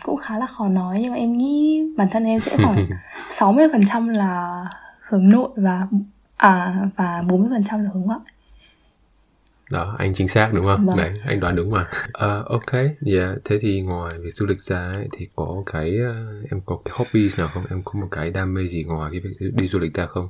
cũng 0.03 0.17
khá 0.17 0.39
là 0.39 0.47
khó 0.47 0.69
nói 0.69 0.99
nhưng 1.03 1.13
mà 1.13 1.19
em 1.19 1.33
nghĩ 1.33 1.83
bản 1.97 2.09
thân 2.11 2.25
em 2.25 2.41
sẽ 2.41 2.57
khoảng 2.57 2.77
60% 3.31 4.09
là 4.09 4.65
hướng 5.01 5.31
nội 5.31 5.49
và 5.57 5.87
à 6.37 6.75
và 6.97 7.23
40% 7.29 7.85
là 7.85 7.91
hướng 7.95 8.03
ngoại. 8.03 8.21
Đó 9.71 9.95
anh 9.99 10.15
chính 10.15 10.29
xác 10.29 10.51
đúng 10.55 10.65
không? 10.65 10.87
Vâng. 10.87 10.97
đấy 10.97 11.13
anh 11.27 11.41
đoán 11.41 11.57
đúng 11.57 11.71
mà. 11.71 11.81
Uh, 12.09 12.47
ok 12.47 12.73
dạ 13.01 13.21
yeah. 13.21 13.39
thế 13.45 13.59
thì 13.61 13.81
ngoài 13.81 14.13
việc 14.21 14.35
du 14.35 14.47
lịch 14.47 14.63
ra 14.63 14.81
ấy, 14.81 15.09
thì 15.13 15.29
có 15.37 15.63
cái 15.67 15.99
uh, 16.11 16.51
em 16.51 16.61
có 16.67 16.79
cái 16.85 16.95
hobbies 16.97 17.39
nào 17.39 17.49
không? 17.55 17.65
Em 17.71 17.83
có 17.85 18.01
một 18.01 18.09
cái 18.11 18.31
đam 18.31 18.55
mê 18.55 18.67
gì 18.67 18.85
ngoài 18.85 19.11
cái 19.13 19.21
việc 19.21 19.51
đi 19.55 19.67
du 19.67 19.79
lịch 19.79 19.95
ra 19.95 20.07
không? 20.07 20.29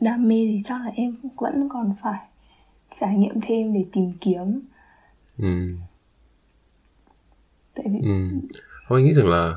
Đam 0.00 0.28
mê 0.28 0.34
thì 0.34 0.58
chắc 0.64 0.80
là 0.84 0.90
em 0.96 1.16
vẫn 1.40 1.68
còn 1.72 1.94
phải 2.02 2.20
trải 3.00 3.14
nghiệm 3.16 3.40
thêm 3.40 3.74
để 3.74 3.84
tìm 3.92 4.12
kiếm. 4.20 4.60
Ừ. 5.38 5.68
tại 7.74 7.86
vì 7.88 7.98
ừ. 8.08 8.28
Không, 8.88 8.98
anh 8.98 9.04
nghĩ 9.04 9.12
rằng 9.12 9.28
là 9.28 9.54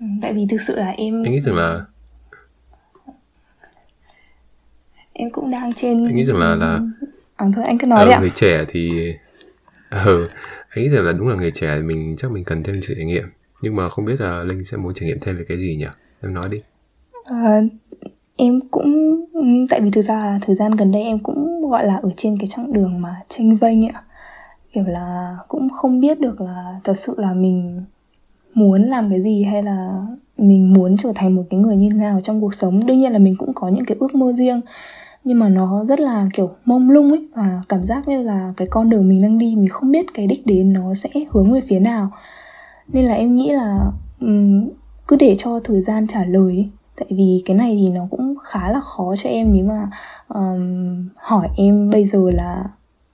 ừ, 0.00 0.06
tại 0.22 0.32
vì 0.32 0.46
thực 0.50 0.60
sự 0.60 0.76
là 0.76 0.88
em 0.88 1.22
anh 1.24 1.32
nghĩ 1.32 1.40
rằng 1.40 1.56
là 1.56 1.84
em 5.12 5.30
cũng 5.30 5.50
đang 5.50 5.72
trên 5.72 6.04
anh 6.04 6.16
nghĩ 6.16 6.24
rằng 6.24 6.36
là 6.36 6.54
là 6.54 6.80
à, 7.36 7.46
thôi 7.54 7.64
anh 7.64 7.78
cứ 7.78 7.86
nói 7.86 8.06
đi 8.06 8.12
ạ. 8.12 8.20
người 8.20 8.30
trẻ 8.34 8.64
thì 8.68 9.12
ừ, 9.90 10.26
anh 10.68 10.84
nghĩ 10.84 10.90
rằng 10.90 11.04
là 11.04 11.12
đúng 11.12 11.28
là 11.28 11.36
người 11.36 11.50
trẻ 11.50 11.78
mình 11.78 12.16
chắc 12.18 12.30
mình 12.30 12.44
cần 12.44 12.62
thêm 12.62 12.82
sự 12.82 12.94
trải 12.94 13.04
nghiệm. 13.04 13.24
Nhưng 13.62 13.76
mà 13.76 13.88
không 13.88 14.04
biết 14.04 14.20
là 14.20 14.44
linh 14.44 14.64
sẽ 14.64 14.76
muốn 14.76 14.94
trải 14.94 15.08
nghiệm 15.08 15.18
thêm 15.20 15.36
về 15.36 15.44
cái 15.48 15.58
gì 15.58 15.76
nhỉ? 15.76 15.86
Em 16.22 16.34
nói 16.34 16.48
đi. 16.48 16.62
À, 17.24 17.60
em 18.40 18.60
cũng 18.70 19.20
tại 19.70 19.80
vì 19.80 19.90
thực 19.90 20.02
ra 20.02 20.14
là 20.14 20.38
thời 20.42 20.54
gian 20.54 20.72
gần 20.72 20.92
đây 20.92 21.02
em 21.02 21.18
cũng 21.18 21.70
gọi 21.70 21.86
là 21.86 21.96
ở 22.02 22.10
trên 22.16 22.36
cái 22.40 22.48
chặng 22.48 22.72
đường 22.72 23.00
mà 23.00 23.16
tranh 23.28 23.56
vênh 23.56 23.88
ạ. 23.88 24.02
Kiểu 24.72 24.84
là 24.86 25.36
cũng 25.48 25.68
không 25.70 26.00
biết 26.00 26.20
được 26.20 26.40
là 26.40 26.80
thật 26.84 26.94
sự 26.98 27.14
là 27.18 27.34
mình 27.34 27.82
muốn 28.54 28.82
làm 28.82 29.10
cái 29.10 29.20
gì 29.20 29.42
hay 29.42 29.62
là 29.62 30.06
mình 30.38 30.72
muốn 30.72 30.96
trở 30.96 31.12
thành 31.14 31.34
một 31.36 31.42
cái 31.50 31.60
người 31.60 31.76
như 31.76 31.90
thế 31.92 31.98
nào 31.98 32.20
trong 32.20 32.40
cuộc 32.40 32.54
sống. 32.54 32.86
Đương 32.86 32.98
nhiên 32.98 33.12
là 33.12 33.18
mình 33.18 33.34
cũng 33.38 33.52
có 33.54 33.68
những 33.68 33.84
cái 33.84 33.96
ước 34.00 34.14
mơ 34.14 34.32
riêng 34.32 34.60
nhưng 35.24 35.38
mà 35.38 35.48
nó 35.48 35.84
rất 35.84 36.00
là 36.00 36.26
kiểu 36.34 36.50
mông 36.64 36.90
lung 36.90 37.10
ấy 37.10 37.28
và 37.34 37.62
cảm 37.68 37.84
giác 37.84 38.08
như 38.08 38.22
là 38.22 38.52
cái 38.56 38.68
con 38.70 38.90
đường 38.90 39.08
mình 39.08 39.22
đang 39.22 39.38
đi 39.38 39.56
mình 39.56 39.68
không 39.68 39.92
biết 39.92 40.06
cái 40.14 40.26
đích 40.26 40.46
đến 40.46 40.72
nó 40.72 40.94
sẽ 40.94 41.10
hướng 41.30 41.52
về 41.52 41.60
phía 41.68 41.80
nào. 41.80 42.10
Nên 42.88 43.04
là 43.04 43.14
em 43.14 43.36
nghĩ 43.36 43.50
là 43.50 43.80
um, 44.20 44.68
cứ 45.08 45.16
để 45.16 45.34
cho 45.38 45.60
thời 45.64 45.80
gian 45.80 46.06
trả 46.06 46.24
lời 46.24 46.52
ấy 46.52 46.68
tại 47.00 47.08
vì 47.10 47.42
cái 47.44 47.56
này 47.56 47.76
thì 47.78 47.88
nó 47.88 48.06
cũng 48.10 48.34
khá 48.44 48.72
là 48.72 48.80
khó 48.80 49.14
cho 49.16 49.30
em 49.30 49.52
nếu 49.52 49.64
mà 49.64 49.90
um, 50.28 51.08
hỏi 51.16 51.48
em 51.56 51.90
bây 51.90 52.04
giờ 52.04 52.30
là 52.32 52.64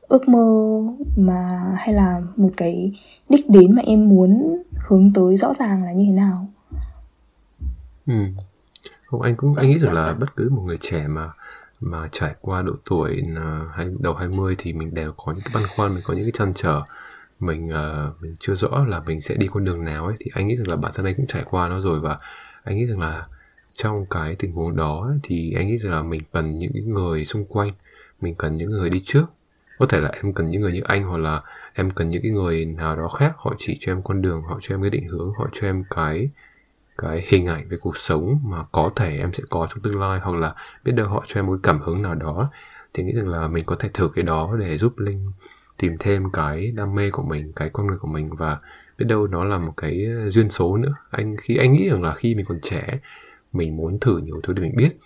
ước 0.01 0.29
mơ 0.29 0.81
mà 1.17 1.73
hay 1.77 1.95
là 1.95 2.23
một 2.37 2.51
cái 2.57 2.93
đích 3.29 3.51
đến 3.51 3.75
mà 3.75 3.83
em 3.87 4.09
muốn 4.09 4.63
hướng 4.89 5.13
tới 5.13 5.37
rõ 5.37 5.53
ràng 5.55 5.85
là 5.85 5.93
như 5.93 6.05
thế 6.07 6.13
nào? 6.13 6.47
Ừ. 8.07 8.15
không 9.07 9.23
anh 9.23 9.37
cũng 9.37 9.55
anh 9.55 9.71
nghĩ 9.71 9.79
rằng 9.79 9.95
là 9.95 10.15
bất 10.21 10.37
cứ 10.37 10.51
một 10.51 10.63
người 10.63 10.79
trẻ 10.81 11.07
mà 11.09 11.31
mà 11.81 12.09
trải 12.13 12.35
qua 12.41 12.63
độ 12.63 12.73
tuổi 12.91 13.23
à, 13.37 13.61
hay 13.75 13.87
đầu 13.99 14.15
20 14.15 14.55
thì 14.59 14.73
mình 14.73 14.95
đều 14.95 15.13
có 15.17 15.33
những 15.33 15.43
cái 15.45 15.55
băn 15.55 15.65
khoăn 15.77 15.95
mình 15.95 16.03
có 16.07 16.15
những 16.15 16.25
cái 16.25 16.33
chăn 16.39 16.53
trở. 16.55 16.83
Mình 17.41 17.69
uh, 17.69 18.23
mình 18.23 18.37
chưa 18.41 18.55
rõ 18.55 18.85
là 18.89 19.01
mình 19.01 19.21
sẽ 19.21 19.35
đi 19.35 19.47
con 19.53 19.65
đường 19.65 19.85
nào 19.85 20.07
ấy. 20.07 20.17
Thì 20.21 20.31
anh 20.35 20.49
nghĩ 20.49 20.57
rằng 20.57 20.69
là 20.69 20.77
bản 20.77 20.93
thân 20.95 21.07
anh 21.07 21.15
cũng 21.15 21.27
trải 21.27 21.43
qua 21.51 21.69
nó 21.69 21.81
rồi 21.81 22.01
và 22.01 22.19
anh 22.65 22.77
nghĩ 22.77 22.87
rằng 22.87 23.01
là 23.01 23.25
trong 23.77 24.07
cái 24.11 24.35
tình 24.35 24.53
huống 24.53 24.77
đó 24.77 25.13
thì 25.23 25.53
anh 25.53 25.69
nghĩ 25.69 25.79
rằng 25.79 25.93
là 25.93 26.03
mình 26.03 26.21
cần 26.33 26.59
những 26.59 26.91
người 26.91 27.25
xung 27.25 27.45
quanh, 27.45 27.73
mình 28.21 28.35
cần 28.35 28.57
những 28.57 28.71
người 28.71 28.91
đi 28.91 29.03
trước. 29.05 29.27
Có 29.79 29.87
thể 29.87 30.01
là 30.01 30.11
em 30.23 30.33
cần 30.33 30.51
những 30.51 30.61
người 30.61 30.73
như 30.73 30.81
anh 30.85 31.03
hoặc 31.03 31.17
là 31.17 31.43
em 31.75 31.91
cần 31.91 32.11
những 32.11 32.23
cái 32.23 32.31
người 32.31 32.65
nào 32.65 32.97
đó 32.97 33.09
khác, 33.09 33.33
họ 33.37 33.55
chỉ 33.59 33.77
cho 33.81 33.93
em 33.93 34.03
con 34.03 34.23
đường, 34.23 34.43
họ 34.43 34.59
cho 34.63 34.75
em 34.75 34.81
cái 34.81 34.91
định 34.91 35.09
hướng, 35.09 35.33
họ 35.39 35.49
cho 35.53 35.69
em 35.69 35.85
cái 35.91 36.29
cái 36.99 37.25
hình 37.29 37.47
ảnh 37.47 37.69
về 37.69 37.77
cuộc 37.81 37.97
sống 37.97 38.41
mà 38.45 38.65
có 38.73 38.91
thể 38.97 39.19
em 39.19 39.33
sẽ 39.33 39.43
có 39.51 39.67
trong 39.71 39.83
tương 39.83 40.01
lai 40.01 40.21
hoặc 40.23 40.37
là 40.37 40.55
biết 40.85 40.93
đâu 40.93 41.09
họ 41.09 41.25
cho 41.27 41.41
em 41.41 41.47
một 41.47 41.53
cái 41.53 41.61
cảm 41.63 41.83
hứng 41.83 42.03
nào 42.03 42.15
đó. 42.15 42.49
Thì 42.95 43.03
nghĩ 43.03 43.13
rằng 43.15 43.29
là 43.29 43.49
mình 43.49 43.65
có 43.65 43.77
thể 43.77 43.89
thử 43.95 44.11
cái 44.15 44.25
đó 44.25 44.57
để 44.61 44.79
giúp 44.79 44.99
linh 44.99 45.33
tìm 45.77 45.97
thêm 45.99 46.31
cái 46.31 46.73
đam 46.77 46.95
mê 46.95 47.11
của 47.11 47.23
mình, 47.23 47.53
cái 47.57 47.71
con 47.73 47.87
người 47.87 47.99
của 47.99 48.09
mình 48.09 48.31
và 48.35 48.59
biết 48.99 49.07
đâu 49.09 49.27
nó 49.27 49.45
là 49.45 49.59
một 49.59 49.73
cái 49.77 50.07
duyên 50.29 50.51
số 50.51 50.77
nữa. 50.77 50.95
Anh, 51.11 51.37
khi 51.37 51.57
anh 51.57 51.73
nghĩ 51.73 51.89
rằng 51.89 52.03
là 52.03 52.15
khi 52.15 52.35
mình 52.35 52.47
còn 52.49 52.59
trẻ 52.63 52.99
mình 53.57 53.77
muốn 53.77 54.01
thử 54.01 54.19
nhiều 54.19 54.41
thứ 54.43 54.53
để 54.53 54.63
mình 54.63 54.77
biết. 54.77 54.97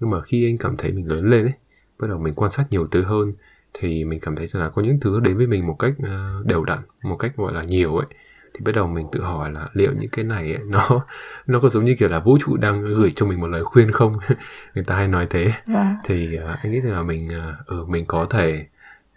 Nhưng 0.00 0.10
mà 0.10 0.20
khi 0.20 0.48
anh 0.48 0.58
cảm 0.58 0.76
thấy 0.76 0.92
mình 0.92 1.10
lớn 1.10 1.30
lên 1.30 1.44
ấy 1.44 1.54
bắt 1.98 2.08
đầu 2.08 2.18
mình 2.18 2.34
quan 2.34 2.50
sát 2.50 2.64
nhiều 2.70 2.86
thứ 2.86 3.02
hơn 3.02 3.32
thì 3.74 4.04
mình 4.04 4.20
cảm 4.20 4.36
thấy 4.36 4.46
rằng 4.46 4.62
là 4.62 4.68
có 4.68 4.82
những 4.82 5.00
thứ 5.00 5.20
đến 5.20 5.36
với 5.36 5.46
mình 5.46 5.66
một 5.66 5.76
cách 5.78 5.92
uh, 5.98 6.46
đều 6.46 6.64
đặn 6.64 6.78
một 7.02 7.16
cách 7.16 7.32
gọi 7.36 7.54
là 7.54 7.62
nhiều 7.62 7.96
ấy. 7.96 8.06
Thì 8.54 8.60
bắt 8.64 8.72
đầu 8.74 8.86
mình 8.86 9.06
tự 9.12 9.20
hỏi 9.20 9.52
là 9.52 9.68
liệu 9.72 9.92
những 10.00 10.10
cái 10.10 10.24
này 10.24 10.52
ấy, 10.52 10.62
nó 10.66 11.06
nó 11.46 11.60
có 11.60 11.68
giống 11.68 11.84
như 11.84 11.96
kiểu 11.98 12.08
là 12.08 12.20
vũ 12.20 12.38
trụ 12.40 12.56
đang 12.56 12.82
gửi 12.82 13.10
cho 13.16 13.26
mình 13.26 13.40
một 13.40 13.46
lời 13.46 13.64
khuyên 13.64 13.90
không? 13.90 14.12
Người 14.74 14.84
ta 14.84 14.96
hay 14.96 15.08
nói 15.08 15.26
thế. 15.30 15.52
Vâng. 15.66 15.94
thì 16.04 16.38
uh, 16.38 16.58
anh 16.62 16.72
nghĩ 16.72 16.80
là 16.80 17.02
mình 17.02 17.28
uh, 17.28 17.66
ừ, 17.66 17.84
mình 17.88 18.04
có 18.06 18.26
thể 18.30 18.66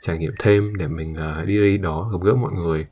trải 0.01 0.17
nghiệm 0.17 0.34
thêm 0.39 0.75
để 0.75 0.88
mình 0.88 1.13
uh, 1.13 1.48
đi 1.48 1.58
đi 1.58 1.77
đó 1.77 2.10
gặp 2.12 2.25
gỡ 2.25 2.36
mọi 2.36 2.51
người. 2.51 2.86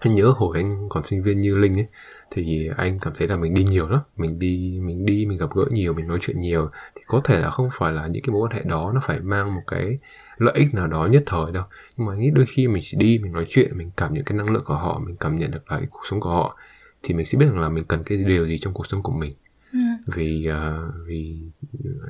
Anh 0.00 0.14
nhớ 0.14 0.32
hồi 0.36 0.58
anh 0.58 0.88
còn 0.88 1.04
sinh 1.04 1.22
viên 1.22 1.40
như 1.40 1.56
linh 1.56 1.78
ấy 1.78 1.86
thì 2.30 2.68
anh 2.76 2.98
cảm 2.98 3.12
thấy 3.16 3.28
là 3.28 3.36
mình 3.36 3.54
đi 3.54 3.64
nhiều 3.64 3.88
lắm. 3.88 4.00
Mình 4.16 4.38
đi 4.38 4.78
mình 4.82 5.06
đi 5.06 5.26
mình 5.26 5.38
gặp 5.38 5.50
gỡ 5.54 5.64
nhiều 5.70 5.94
mình 5.94 6.08
nói 6.08 6.18
chuyện 6.20 6.40
nhiều. 6.40 6.68
Thì 6.94 7.02
có 7.06 7.20
thể 7.24 7.40
là 7.40 7.50
không 7.50 7.68
phải 7.78 7.92
là 7.92 8.06
những 8.06 8.22
cái 8.22 8.32
mối 8.32 8.48
quan 8.48 8.52
hệ 8.52 8.62
đó 8.64 8.92
nó 8.94 9.00
phải 9.04 9.20
mang 9.20 9.54
một 9.54 9.62
cái 9.66 9.96
lợi 10.38 10.54
ích 10.54 10.74
nào 10.74 10.86
đó 10.86 11.06
nhất 11.06 11.22
thời 11.26 11.52
đâu. 11.52 11.64
Nhưng 11.96 12.06
mà 12.06 12.12
anh 12.12 12.20
nghĩ 12.20 12.30
đôi 12.30 12.46
khi 12.46 12.68
mình 12.68 12.82
chỉ 12.86 12.96
đi 12.96 13.18
mình 13.18 13.32
nói 13.32 13.46
chuyện 13.48 13.78
mình 13.78 13.90
cảm 13.96 14.14
nhận 14.14 14.24
cái 14.24 14.38
năng 14.38 14.50
lượng 14.50 14.64
của 14.64 14.74
họ 14.74 15.00
mình 15.06 15.16
cảm 15.16 15.38
nhận 15.38 15.50
được 15.50 15.70
lại 15.70 15.82
cuộc 15.90 16.02
sống 16.10 16.20
của 16.20 16.30
họ 16.30 16.56
thì 17.02 17.14
mình 17.14 17.26
sẽ 17.26 17.38
biết 17.38 17.46
rằng 17.46 17.60
là 17.60 17.68
mình 17.68 17.84
cần 17.84 18.02
cái 18.04 18.18
điều 18.18 18.46
gì 18.46 18.58
trong 18.58 18.74
cuộc 18.74 18.86
sống 18.86 19.02
của 19.02 19.12
mình. 19.12 19.32
Ừ. 19.72 19.78
vì 20.06 20.48
uh, 20.50 20.94
vì 21.06 21.38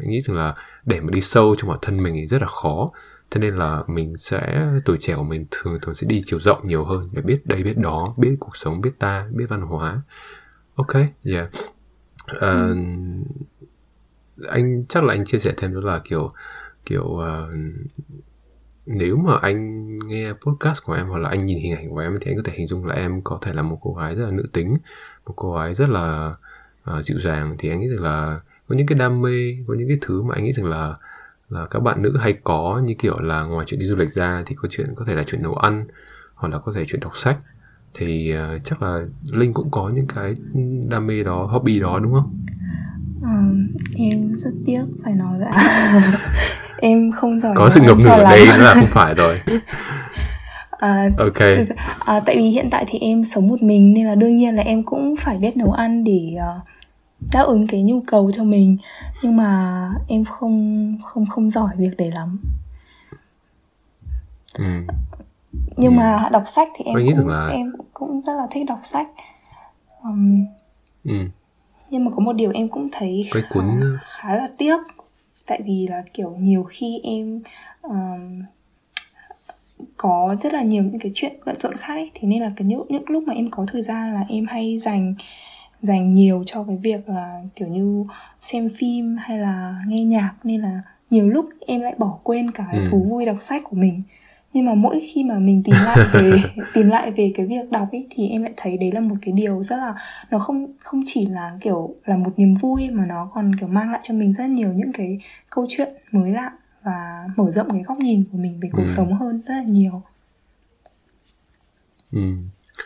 anh 0.00 0.10
nghĩ 0.10 0.20
rằng 0.20 0.36
là 0.36 0.54
để 0.86 1.00
mà 1.00 1.10
đi 1.10 1.20
sâu 1.20 1.54
trong 1.58 1.70
bản 1.70 1.78
thân 1.82 2.02
mình 2.02 2.14
thì 2.14 2.26
rất 2.26 2.40
là 2.40 2.46
khó 2.46 2.86
thế 3.30 3.40
nên 3.40 3.56
là 3.56 3.82
mình 3.87 4.16
sẽ 4.16 4.66
tuổi 4.84 4.96
trẻ 5.00 5.16
của 5.16 5.22
mình 5.22 5.46
thường 5.50 5.78
thường 5.82 5.94
sẽ 5.94 6.06
đi 6.06 6.22
chiều 6.26 6.40
rộng 6.40 6.68
nhiều 6.68 6.84
hơn 6.84 7.02
để 7.12 7.22
biết 7.22 7.46
đây 7.46 7.62
biết 7.62 7.78
đó 7.78 8.14
biết 8.16 8.37
cuộc 8.40 8.56
sống 8.56 8.80
biết 8.80 8.99
ta 8.99 9.28
biết 9.32 9.46
văn 9.49 9.60
hóa. 9.60 10.02
Ok 10.75 10.94
yeah. 11.25 11.50
Uh, 12.37 12.76
anh 14.49 14.84
chắc 14.88 15.04
là 15.04 15.14
anh 15.14 15.25
chia 15.25 15.38
sẻ 15.38 15.52
thêm 15.56 15.75
đó 15.75 15.80
là 15.80 16.00
kiểu 16.04 16.32
kiểu 16.87 17.04
uh, 17.04 17.54
nếu 18.87 19.16
mà 19.16 19.37
anh 19.42 19.99
nghe 19.99 20.32
podcast 20.32 20.84
của 20.84 20.92
em 20.92 21.06
hoặc 21.06 21.18
là 21.18 21.28
anh 21.28 21.44
nhìn 21.44 21.58
hình 21.58 21.76
ảnh 21.76 21.90
của 21.90 21.99
em 21.99 22.14
thì 22.20 22.30
anh 22.30 22.37
có 22.37 22.42
thể 22.44 22.52
hình 22.56 22.66
dung 22.66 22.84
là 22.84 22.94
em 22.94 23.22
có 23.22 23.38
thể 23.42 23.52
là 23.52 23.62
một 23.62 23.78
cô 23.82 23.94
gái 23.94 24.14
rất 24.14 24.25
là 24.26 24.30
nữ 24.30 24.46
tính 24.52 24.76
một 25.26 25.32
cô 25.37 25.54
gái 25.54 25.75
rất 25.75 25.88
là 25.88 26.32
uh, 26.90 27.04
dịu 27.04 27.18
dàng. 27.18 27.56
Thì 27.58 27.68
anh 27.68 27.80
nghĩ 27.80 27.88
rằng 27.88 28.00
là 28.00 28.38
có 28.68 28.75
những 28.75 28.87
cái 28.87 28.99
đam 28.99 29.22
mê 29.22 29.56
có 29.68 29.75
những 29.75 29.88
cái 29.88 29.99
thứ 30.00 30.22
mà 30.22 30.34
anh 30.34 30.44
nghĩ 30.44 30.52
rằng 30.52 30.66
là 30.66 30.94
là 31.50 31.66
các 31.71 31.83
bạn 31.83 32.02
nữ 32.02 32.16
hay 32.21 32.35
có 32.45 32.83
như 32.85 32.95
kiểu 32.99 33.19
là 33.19 33.42
ngoài 33.42 33.66
chuyện 33.66 33.80
đi 33.80 33.87
du 33.87 33.97
lịch 33.97 34.11
ra 34.11 34.42
thì 34.47 34.54
có 34.59 34.69
chuyện 34.71 34.95
có 34.97 35.04
thể 35.04 35.14
là 35.14 35.25
chuyện 35.26 35.42
nấu 35.42 35.54
ăn 35.54 35.85
hoặc 36.35 36.49
là 36.49 36.59
có 36.59 36.73
thể 36.76 36.85
chuyện 36.88 37.00
đọc 37.00 37.16
sách. 37.16 37.38
Thì 37.95 38.35
uh, 38.35 38.64
chắc 38.64 38.83
là 38.83 39.00
linh 39.33 39.52
cũng 39.52 39.71
có 39.71 39.90
những 39.95 40.07
cái 40.07 40.35
đam 40.88 41.07
mê 41.07 41.23
đó 41.23 41.45
hobby 41.45 41.80
đó 41.80 41.99
đúng 41.99 42.12
không? 42.12 42.35
Um, 43.23 43.66
em 43.97 44.35
rất 44.45 44.50
tiếc 44.66 44.83
phải 45.04 45.14
nói 45.14 45.38
vậy 45.38 45.64
em 46.76 47.11
không 47.12 47.40
giỏi 47.40 47.54
có 47.57 47.71
sự 47.71 47.80
ngập 47.80 47.99
ngừng 47.99 48.11
ở 48.11 48.25
đây 48.25 48.47
là 48.47 48.75
không 48.75 48.87
phải 48.90 49.14
rồi. 49.14 49.40
À, 50.71 51.11
ok. 51.19 51.38
à, 51.99 52.21
tại 52.26 52.37
vì 52.37 52.42
hiện 52.42 52.69
tại 52.71 52.85
thì 52.88 52.99
em 52.99 53.25
sống 53.25 53.49
một 53.49 53.62
mình 53.62 53.95
nên 53.95 54.07
là 54.07 54.14
đương 54.14 54.37
nhiên 54.37 54.54
là 54.54 54.62
em 54.62 54.83
cũng 54.83 55.14
phải 55.21 55.38
biết 55.38 55.57
nấu 55.57 55.73
ăn 55.73 56.04
để 56.04 56.37
uh, 56.37 56.64
đáp 57.32 57.42
ứng 57.46 57.66
cái 57.66 57.82
nhu 57.82 58.00
cầu 58.06 58.30
cho 58.34 58.44
mình 58.44 58.76
nhưng 59.22 59.36
mà 59.36 59.80
em 60.08 60.24
không 60.24 60.96
không 61.04 61.26
không 61.26 61.50
giỏi 61.50 61.70
việc 61.76 61.96
đấy 61.98 62.10
lắm 62.10 62.38
ừ. 64.58 64.64
nhưng 65.76 65.92
Ừ. 65.92 65.96
mà 65.96 66.28
đọc 66.32 66.44
sách 66.46 66.68
thì 66.76 66.84
em 66.84 66.94
cũng 67.16 67.28
là- 67.28 67.48
em 67.48 67.72
cũng 67.94 68.20
rất 68.20 68.34
là 68.36 68.46
thích 68.50 68.64
đọc 68.66 68.80
sách 68.82 69.08
um, 70.02 70.44
Ừ. 71.04 71.14
nhưng 71.90 72.04
mà 72.04 72.10
có 72.10 72.20
một 72.20 72.32
điều 72.32 72.50
em 72.54 72.68
cũng 72.68 72.88
thấy 72.92 73.28
cái 73.32 73.42
khá, 73.42 73.48
cuốn 73.54 73.80
khá 74.02 74.36
là 74.36 74.48
tiếc 74.58 74.76
tại 75.46 75.60
vì 75.64 75.86
là 75.90 76.02
kiểu 76.14 76.36
nhiều 76.38 76.62
khi 76.62 77.00
em 77.04 77.42
um, 77.82 78.42
có 79.96 80.36
rất 80.42 80.52
là 80.52 80.62
nhiều 80.62 80.82
những 80.82 80.98
cái 80.98 81.12
chuyện 81.14 81.32
bận 81.46 81.56
rộn 81.60 81.76
khác 81.76 81.94
ấy. 81.94 82.10
thế 82.14 82.28
nên 82.28 82.40
là 82.42 82.50
cái 82.56 82.66
những, 82.66 82.86
những 82.88 83.04
lúc 83.10 83.24
mà 83.26 83.34
em 83.34 83.50
có 83.50 83.66
thời 83.72 83.82
gian 83.82 84.14
là 84.14 84.24
em 84.28 84.46
hay 84.46 84.78
dành 84.78 85.14
dành 85.82 86.14
nhiều 86.14 86.42
cho 86.46 86.64
cái 86.64 86.76
việc 86.76 87.08
là 87.08 87.42
kiểu 87.56 87.68
như 87.68 88.04
xem 88.40 88.68
phim 88.78 89.16
hay 89.20 89.38
là 89.38 89.82
nghe 89.87 90.04
nhạc 90.04 90.34
nên 90.44 90.60
là 90.60 90.82
nhiều 91.10 91.28
lúc 91.28 91.46
em 91.66 91.80
lại 91.80 91.94
bỏ 91.99 92.18
quên 92.22 92.50
cái 92.50 92.76
Ừ. 92.76 92.84
thú 92.90 93.06
vui 93.10 93.26
đọc 93.26 93.37
sách 93.40 93.62
của 93.64 93.76
mình 93.76 94.02
nhưng 94.52 94.64
mà 94.66 94.75
mỗi 94.75 95.00
khi 95.12 95.25
mà 95.25 95.38
mình 95.38 95.62
tìm 95.62 95.75
lại 95.84 95.99
về 96.12 96.42
tìm 96.75 96.88
lại 96.88 97.10
về 97.10 97.32
cái 97.37 97.46
việc 97.46 97.70
đọc 97.70 97.88
ấy 97.92 98.06
thì 98.10 98.28
em 98.28 98.42
lại 98.42 98.52
thấy 98.56 98.76
đấy 98.78 98.92
là 98.92 99.00
một 99.00 99.14
cái 99.22 99.32
điều 99.32 99.62
rất 99.62 99.76
là 99.76 99.94
nó 100.30 100.38
không 100.38 100.66
không 100.78 101.02
chỉ 101.06 101.26
là 101.26 101.58
kiểu 101.60 101.94
là 102.04 102.16
một 102.16 102.30
niềm 102.37 102.54
vui 102.54 102.90
mà 102.90 103.06
nó 103.06 103.30
còn 103.34 103.54
kiểu 103.56 103.68
mang 103.68 103.90
lại 103.90 104.00
cho 104.02 104.14
mình 104.14 104.32
rất 104.32 104.46
nhiều 104.49 104.72
những 104.72 104.92
cái 104.92 105.18
câu 105.50 105.66
chuyện 105.68 105.88
mới 106.12 106.30
lạ 106.30 106.50
và 106.82 107.25
mở 107.37 107.50
rộng 107.50 107.70
cái 107.70 107.82
góc 107.82 107.99
nhìn 107.99 108.25
của 108.32 108.38
mình 108.38 108.60
về 108.60 108.68
cuộc 108.72 108.82
Ừ. 108.82 108.94
sống 108.96 109.12
hơn 109.12 109.40
rất 109.42 109.54
là 109.54 109.62
nhiều 109.62 110.02
Ừ. 112.12 112.20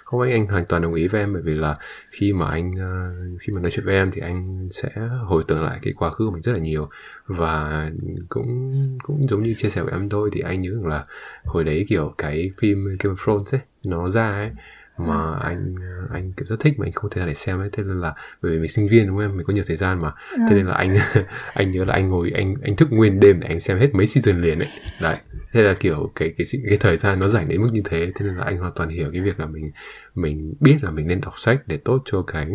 Không 0.04 0.20
anh 0.20 0.30
anh 0.32 0.46
hoàn 0.46 0.64
toàn 0.68 0.82
đồng 0.82 0.94
ý 0.94 1.08
với 1.08 1.20
em, 1.20 1.32
bởi 1.32 1.42
vì 1.42 1.54
là 1.54 1.76
khi 2.10 2.32
mà 2.32 2.46
anh 2.46 2.72
ờ, 2.78 3.14
khi 3.40 3.52
mà 3.52 3.60
nói 3.60 3.70
chuyện 3.70 3.84
với 3.84 3.94
em 3.94 4.10
thì 4.14 4.20
anh 4.20 4.68
sẽ 4.70 4.90
hồi 5.24 5.44
tưởng 5.48 5.62
lại 5.62 5.78
cái 5.82 5.92
quá 5.96 6.10
khứ 6.10 6.24
của 6.26 6.30
mình 6.30 6.42
rất 6.42 6.52
là 6.52 6.58
nhiều. 6.58 6.88
Và 7.26 7.90
cũng 8.28 8.72
cũng 9.02 9.28
giống 9.28 9.42
như 9.42 9.54
chia 9.54 9.70
sẻ 9.70 9.82
với 9.82 9.92
em 9.92 10.08
thôi 10.08 10.30
thì 10.32 10.40
anh 10.40 10.62
nhớ 10.62 10.70
rằng 10.70 10.86
là 10.86 11.04
hồi 11.44 11.64
đấy 11.64 11.84
kiểu 11.88 12.14
cái 12.18 12.50
phim 12.58 12.84
Game 12.98 13.14
of 13.14 13.24
Thrones 13.24 13.54
ấy 13.54 13.60
nó 13.86 14.08
ra 14.08 14.30
ấy 14.30 14.50
mà 14.98 15.38
anh 15.40 15.74
ờ, 15.80 16.08
anh 16.12 16.32
kiểu 16.32 16.46
rất 16.46 16.60
thích 16.60 16.74
mà 16.78 16.86
anh 16.86 16.92
không 16.92 17.10
thể 17.10 17.26
để 17.26 17.34
xem 17.34 17.58
ấy. 17.58 17.68
Thế 17.72 17.82
nên 17.82 18.00
là 18.00 18.14
bởi 18.42 18.52
vì 18.52 18.58
mình 18.58 18.68
sinh 18.68 18.88
viên 18.88 19.06
đúng 19.06 19.16
không 19.16 19.24
em? 19.24 19.36
Mình 19.36 19.46
có 19.46 19.52
nhiều 19.52 19.64
thời 19.66 19.76
gian 19.76 20.02
mà. 20.02 20.10
Thế 20.48 20.56
nên 20.56 20.66
là 20.66 20.74
anh 20.74 20.96
anh 21.54 21.70
nhớ 21.70 21.84
là 21.84 21.94
anh 21.94 22.08
ngồi 22.08 22.30
anh 22.34 22.54
anh 22.62 22.76
thức 22.76 22.88
nguyên 22.90 23.20
đêm 23.20 23.40
để 23.40 23.48
anh 23.48 23.60
xem 23.60 23.78
hết 23.78 23.94
mấy 23.94 24.06
season 24.06 24.42
liền 24.42 24.58
ấy. 24.58 24.68
Đấy. 25.02 25.16
Thế 25.52 25.62
là 25.62 25.74
kiểu 25.80 26.12
cái 26.14 26.34
cái 26.36 26.46
cái 26.68 26.78
thời 26.78 26.96
gian 26.96 27.20
nó 27.20 27.28
rảnh 27.28 27.48
đến 27.48 27.62
mức 27.62 27.68
như 27.72 27.82
thế. 27.84 28.12
Thế 28.14 28.26
nên 28.26 28.36
là 28.36 28.44
anh 28.44 28.58
hoàn 28.58 28.72
toàn 28.74 28.88
hiểu 28.88 29.10
cái 29.12 29.20
việc 29.20 29.40
là 29.40 29.46
mình 29.46 29.70
mình 30.14 30.54
biết 30.60 30.76
là 30.82 30.90
mình 30.90 31.06
nên 31.06 31.20
đọc 31.20 31.34
sách 31.38 31.60
để 31.66 31.76
tốt 31.76 32.02
cho 32.04 32.22
cái 32.22 32.46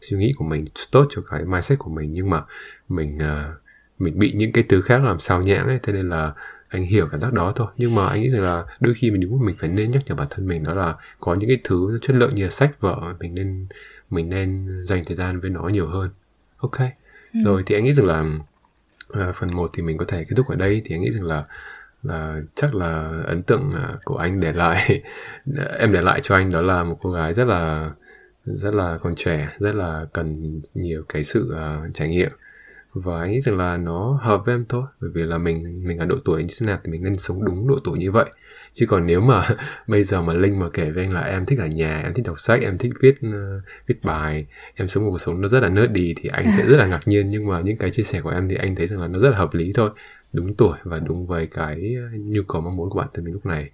suy 0.00 0.16
nghĩ 0.16 0.32
của 0.36 0.44
mình 0.44 0.64
tốt 0.92 1.06
cho 1.10 1.22
cái 1.30 1.44
mindset 1.44 1.78
của 1.78 1.90
mình. 1.90 2.12
Nhưng 2.12 2.30
mà 2.30 2.42
mình 2.88 3.18
à, 3.18 3.52
mình 3.98 4.18
bị 4.18 4.32
những 4.32 4.52
cái 4.52 4.64
thứ 4.68 4.80
khác 4.80 5.04
làm 5.04 5.18
sao 5.18 5.42
nhãng 5.42 5.66
ấy. 5.66 5.78
Thế 5.82 5.92
nên 5.92 6.08
là 6.08 6.32
anh 6.68 6.82
hiểu 6.82 7.08
cảm 7.10 7.20
giác 7.20 7.32
đó 7.32 7.52
thôi. 7.56 7.66
Nhưng 7.76 7.94
mà 7.94 8.06
anh 8.06 8.20
nghĩ 8.20 8.30
rằng 8.30 8.42
là 8.42 8.64
đôi 8.80 8.94
khi 8.94 9.10
mình 9.10 9.20
đúng 9.20 9.44
mình 9.44 9.56
phải 9.58 9.68
nên 9.68 9.90
nhắc 9.90 10.02
nhở 10.06 10.14
bản 10.14 10.26
thân 10.30 10.46
mình 10.46 10.62
đó 10.64 10.74
là 10.74 10.94
có 11.20 11.34
những 11.34 11.50
cái 11.50 11.60
thứ 11.64 11.98
chất 12.02 12.16
lượng 12.16 12.34
như 12.34 12.44
là 12.44 12.50
sách 12.50 12.80
vở 12.80 13.14
mình 13.20 13.34
nên 13.34 13.66
mình 14.10 14.28
nên 14.28 14.68
dành 14.86 15.04
thời 15.04 15.16
gian 15.16 15.40
với 15.40 15.50
nó 15.50 15.68
nhiều 15.68 15.86
hơn. 15.86 16.10
Ok. 16.56 16.78
Rồi 17.44 17.62
thì 17.66 17.74
anh 17.74 17.84
nghĩ 17.84 17.92
rằng 17.92 18.06
là 18.06 18.24
à, 19.08 19.32
phần 19.34 19.54
1 19.54 19.70
thì 19.72 19.82
mình 19.82 19.98
có 19.98 20.04
thể 20.08 20.24
kết 20.24 20.34
thúc 20.36 20.48
ở 20.48 20.56
đây. 20.56 20.82
Thì 20.84 20.94
anh 20.94 21.00
nghĩ 21.00 21.10
rằng 21.10 21.24
là 21.24 21.44
là 22.02 22.40
chắc 22.54 22.74
là 22.74 23.22
ấn 23.26 23.42
tượng 23.42 23.70
à, 23.74 23.96
của 24.04 24.16
anh 24.16 24.40
để 24.40 24.52
lại 24.52 25.02
em 25.78 25.92
để 25.92 26.00
lại 26.00 26.20
cho 26.22 26.34
anh 26.34 26.52
đó 26.52 26.62
là 26.62 26.84
một 26.84 26.98
cô 27.02 27.12
gái 27.12 27.34
rất 27.34 27.44
là 27.44 27.90
rất 28.44 28.74
là 28.74 28.98
còn 28.98 29.14
trẻ 29.14 29.48
rất 29.58 29.74
là 29.74 30.06
cần 30.12 30.60
nhiều 30.74 31.04
cái 31.08 31.24
sự 31.24 31.54
à, 31.56 31.80
trải 31.94 32.08
nghiệm 32.08 32.30
và 33.04 33.20
anh 33.20 33.32
nghĩ 33.32 33.40
rằng 33.40 33.56
là 33.56 33.76
nó 33.76 34.18
hợp 34.22 34.42
với 34.44 34.54
em 34.54 34.64
thôi. 34.68 34.82
Bởi 35.00 35.10
vì 35.14 35.22
là 35.22 35.38
mình 35.38 35.86
mình 35.86 35.98
ở 35.98 36.06
độ 36.06 36.16
tuổi 36.24 36.44
như 36.44 36.54
thế 36.60 36.66
nào 36.66 36.78
thì 36.84 36.92
mình 36.92 37.02
nên 37.02 37.18
sống 37.18 37.44
đúng 37.44 37.68
độ 37.68 37.78
tuổi 37.84 37.98
như 37.98 38.10
vậy. 38.10 38.26
Chứ 38.72 38.86
còn 38.86 39.06
nếu 39.06 39.20
mà 39.20 39.48
bây 39.86 40.04
giờ 40.04 40.22
mà 40.22 40.32
linh 40.32 40.60
mà 40.60 40.66
kể 40.72 40.90
với 40.90 41.04
anh 41.04 41.12
là 41.12 41.20
em 41.20 41.46
thích 41.46 41.58
ở 41.58 41.66
nhà 41.66 42.00
em 42.02 42.14
thích 42.14 42.26
đọc 42.26 42.40
sách 42.40 42.62
em 42.62 42.78
thích 42.78 42.92
viết 43.00 43.14
uh, 43.26 43.62
viết 43.86 44.04
bài 44.04 44.46
em 44.74 44.88
sống 44.88 45.04
một 45.04 45.10
cuộc 45.12 45.18
sống 45.18 45.40
nó 45.40 45.48
rất 45.48 45.60
là 45.60 45.68
nớt 45.68 45.92
đi 45.92 46.14
thì 46.16 46.28
anh 46.32 46.46
sẽ 46.56 46.66
rất 46.66 46.76
là 46.76 46.86
ngạc 46.86 47.08
nhiên. 47.08 47.30
Nhưng 47.30 47.48
mà 47.48 47.60
những 47.60 47.76
cái 47.76 47.90
chia 47.90 48.02
sẻ 48.02 48.20
của 48.20 48.30
em 48.30 48.48
thì 48.48 48.54
anh 48.54 48.76
thấy 48.76 48.86
rằng 48.86 49.00
là 49.00 49.06
nó 49.06 49.18
rất 49.18 49.30
là 49.30 49.38
hợp 49.38 49.54
lý 49.54 49.72
thôi. 49.74 49.90
Đúng 50.34 50.54
tuổi 50.54 50.78
và 50.84 50.98
đúng 50.98 51.26
với 51.26 51.46
cái 51.46 51.94
ờ, 51.96 52.18
nhu 52.18 52.42
cầu 52.42 52.60
mong 52.60 52.76
muốn 52.76 52.90
của 52.90 52.98
bản 52.98 53.08
thân 53.14 53.24
mình 53.24 53.34
lúc 53.34 53.46
này. 53.46 53.70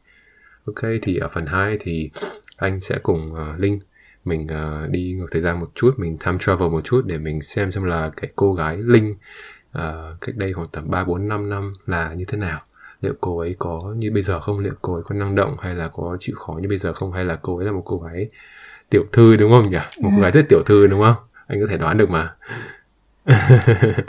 Ok 0.64 0.82
thì 1.02 1.16
ở 1.16 1.28
phần 1.28 1.46
2 1.46 1.76
thì 1.80 2.10
anh 2.56 2.80
sẽ 2.80 2.98
cùng 3.02 3.32
uh, 3.32 3.60
linh 3.60 3.78
mình 4.24 4.46
uh, 4.46 4.90
đi 4.90 5.14
ngược 5.18 5.26
thời 5.30 5.42
gian 5.42 5.60
một 5.60 5.70
chút 5.74 5.94
mình 5.96 6.18
time 6.18 6.36
travel 6.40 6.68
một 6.68 6.80
chút 6.84 7.06
để 7.06 7.18
mình 7.18 7.42
xem 7.42 7.72
xem 7.72 7.84
là 7.84 8.10
cái 8.16 8.30
cô 8.36 8.54
gái 8.54 8.76
linh 8.76 9.14
uh, 9.78 10.20
cách 10.20 10.36
đây 10.36 10.52
khoảng 10.52 10.68
tầm 10.72 10.90
ba 10.90 11.04
bốn 11.04 11.28
năm 11.28 11.48
năm 11.48 11.72
là 11.86 12.14
như 12.14 12.24
thế 12.28 12.38
nào. 12.38 12.60
Liệu 13.00 13.14
cô 13.20 13.38
ấy 13.38 13.56
có 13.58 13.94
như 13.96 14.10
bây 14.12 14.22
giờ 14.22 14.40
không? 14.40 14.58
Liệu 14.58 14.74
cô 14.82 14.94
ấy 14.94 15.02
có 15.02 15.14
năng 15.14 15.34
động 15.34 15.56
hay 15.60 15.74
là 15.74 15.88
có 15.88 16.16
chịu 16.20 16.36
khó 16.36 16.52
như 16.52 16.68
bây 16.68 16.78
giờ 16.78 16.92
không? 16.92 17.12
Hay 17.12 17.24
là 17.24 17.38
cô 17.42 17.56
ấy 17.56 17.66
là 17.66 17.72
một 17.72 17.82
cô 17.84 17.98
gái 17.98 18.28
tiểu 18.90 19.04
thư 19.12 19.36
đúng 19.36 19.52
không 19.52 19.70
nhỉ? 19.70 19.78
Một 20.02 20.10
cô 20.16 20.22
gái 20.22 20.30
rất 20.30 20.44
tiểu 20.48 20.62
thư 20.66 20.86
đúng 20.86 21.02
không? 21.02 21.16
Anh 21.46 21.60
có 21.60 21.66
thể 21.70 21.78
đoán 21.78 21.98
được 21.98 22.10
mà. 22.10 22.34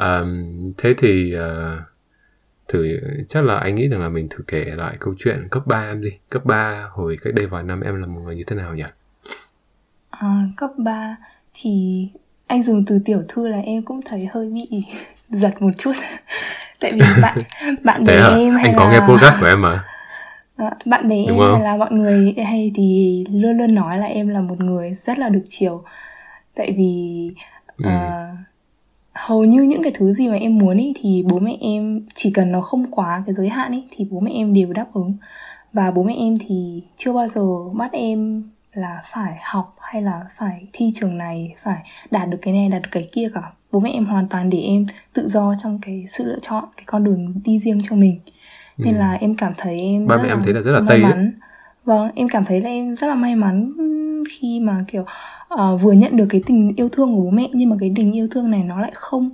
Um, 0.00 0.72
thế 0.76 0.94
thì 0.98 1.36
uh, 1.36 1.80
thử 2.68 3.00
chắc 3.28 3.44
là 3.44 3.58
anh 3.58 3.74
nghĩ 3.74 3.88
rằng 3.88 4.00
là 4.00 4.08
mình 4.08 4.28
thử 4.28 4.44
kể 4.46 4.64
lại 4.76 4.96
câu 5.00 5.14
chuyện 5.18 5.48
cấp 5.50 5.66
3 5.66 5.86
em 5.86 6.00
đi. 6.00 6.10
Cấp 6.30 6.44
3 6.44 6.88
hồi 6.90 7.18
cách 7.22 7.34
đây 7.34 7.46
vài 7.46 7.62
năm 7.62 7.80
em 7.80 8.00
là 8.00 8.06
một 8.06 8.20
người 8.20 8.34
như 8.34 8.44
thế 8.46 8.56
nào 8.56 8.74
nhỉ? 8.74 8.84
À, 10.10 10.28
cấp 10.56 10.70
3 10.76 11.16
thì 11.54 12.08
anh 12.46 12.62
dùng 12.62 12.84
từ 12.84 12.98
tiểu 13.04 13.22
thư 13.28 13.48
là 13.48 13.58
em 13.60 13.82
cũng 13.82 14.00
thấy 14.06 14.28
hơi 14.32 14.46
bị 14.50 14.68
giật 15.28 15.62
một 15.62 15.70
chút. 15.78 15.92
Tại 16.80 16.92
vì 16.92 17.00
bạn 17.22 17.38
bạn 17.84 18.04
bè 18.04 18.14
em 18.14 18.54
hay 18.54 18.64
anh 18.64 18.72
là 18.72 18.78
có 18.78 18.90
nghe 18.90 19.00
podcast 19.08 19.40
của 19.40 19.46
em 19.46 19.62
mà. 19.62 19.84
À, 20.56 20.70
bạn 20.84 21.08
bè 21.08 21.16
Đúng 21.16 21.26
em 21.28 21.36
không? 21.38 21.52
hay 21.54 21.62
là 21.62 21.76
mọi 21.76 21.92
người 21.92 22.34
hay 22.46 22.72
thì 22.74 23.24
luôn 23.32 23.58
luôn 23.58 23.74
nói 23.74 23.98
là 23.98 24.06
em 24.06 24.28
là 24.28 24.40
một 24.40 24.60
người 24.60 24.94
rất 24.94 25.18
là 25.18 25.28
được 25.28 25.42
chiều. 25.48 25.82
Tại 26.54 26.74
vì 26.76 27.30
Ừ. 27.76 27.84
ờ, 27.90 28.26
hầu 29.14 29.44
như 29.44 29.62
những 29.62 29.82
cái 29.82 29.92
thứ 29.94 30.12
gì 30.12 30.28
mà 30.28 30.36
em 30.36 30.58
muốn 30.58 30.76
ý 30.76 30.92
thì 31.00 31.24
bố 31.28 31.38
mẹ 31.38 31.56
em 31.60 32.00
chỉ 32.14 32.30
cần 32.30 32.52
nó 32.52 32.60
không 32.60 32.86
quá 32.90 33.22
cái 33.26 33.34
giới 33.34 33.48
hạn 33.48 33.72
ý 33.72 33.84
thì 33.90 34.06
bố 34.10 34.20
mẹ 34.20 34.30
em 34.34 34.54
đều 34.54 34.72
đáp 34.72 34.86
ứng. 34.94 35.14
Và 35.72 35.90
bố 35.90 36.02
mẹ 36.02 36.14
em 36.18 36.38
thì 36.48 36.82
chưa 36.96 37.12
bao 37.12 37.28
giờ 37.28 37.42
bắt 37.74 37.92
em 37.92 38.42
là 38.72 39.02
phải 39.12 39.38
học 39.42 39.76
hay 39.80 40.02
là 40.02 40.20
phải 40.36 40.68
thi 40.72 40.92
trường 40.94 41.18
này 41.18 41.54
phải 41.62 41.82
đạt 42.10 42.28
được 42.28 42.38
cái 42.42 42.54
này 42.54 42.68
đạt 42.68 42.82
được 42.82 42.88
cái 42.92 43.08
kia 43.12 43.28
cả. 43.34 43.42
Bố 43.72 43.80
mẹ 43.80 43.90
em 43.90 44.06
hoàn 44.06 44.28
toàn 44.28 44.50
để 44.50 44.58
em 44.58 44.86
tự 45.12 45.28
do 45.28 45.54
trong 45.62 45.78
cái 45.82 46.04
sự 46.08 46.24
lựa 46.24 46.38
chọn 46.42 46.64
cái 46.76 46.84
con 46.86 47.04
đường 47.04 47.34
đi 47.44 47.58
riêng 47.58 47.80
cho 47.88 47.96
mình. 47.96 48.20
Nên 48.78 48.94
là 48.94 49.12
em 49.12 49.34
cảm 49.34 49.52
thấy 49.56 49.80
em 49.80 50.02
Ừ. 50.02 50.08
Ba 50.08 50.16
rất 50.16 50.22
mẹ 50.22 50.28
em 50.28 50.42
thấy 50.44 50.54
là 50.54 50.60
rất 50.60 50.72
là 50.72 50.80
may 50.80 50.88
Tây 50.88 51.02
mắn. 51.02 51.32
Vâng 51.84 52.10
em 52.14 52.28
cảm 52.28 52.44
thấy 52.44 52.60
là 52.60 52.68
em 52.68 52.96
rất 52.96 53.06
là 53.06 53.14
may 53.14 53.36
mắn 53.36 53.72
khi 54.30 54.60
mà 54.60 54.76
kiểu 54.88 55.04
ờ, 55.48 55.76
vừa 55.76 55.92
nhận 55.92 56.16
được 56.16 56.26
cái 56.28 56.42
tình 56.46 56.72
yêu 56.76 56.88
thương 56.88 57.14
của 57.14 57.20
bố 57.20 57.30
mẹ 57.30 57.48
nhưng 57.52 57.70
mà 57.70 57.76
cái 57.80 57.92
tình 57.96 58.12
yêu 58.12 58.28
thương 58.30 58.50
này 58.50 58.62
nó 58.62 58.80
lại 58.80 58.90
không 58.94 59.30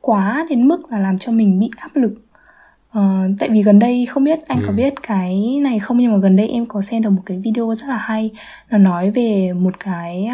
quá 0.00 0.46
đến 0.50 0.68
mức 0.68 0.92
là 0.92 0.98
làm 0.98 1.18
cho 1.18 1.32
mình 1.32 1.60
bị 1.60 1.70
áp 1.76 1.90
lực 1.94 2.12
Ờ, 2.90 3.28
tại 3.38 3.48
vì 3.48 3.62
gần 3.62 3.78
đây 3.78 4.06
không 4.06 4.24
biết 4.24 4.38
anh 4.46 4.58
có 4.62 4.68
Ừ. 4.68 4.74
biết 4.76 4.94
cái 5.02 5.58
này 5.62 5.78
không 5.78 5.98
nhưng 5.98 6.12
mà 6.12 6.18
gần 6.18 6.36
đây 6.36 6.48
em 6.48 6.66
có 6.66 6.82
xem 6.82 7.02
được 7.02 7.10
một 7.10 7.22
cái 7.26 7.38
video 7.44 7.74
rất 7.74 7.86
là 7.88 7.96
hay 7.96 8.30
nó 8.70 8.78
nói 8.78 9.10
về 9.10 9.52
một 9.52 9.80
cái 9.80 10.28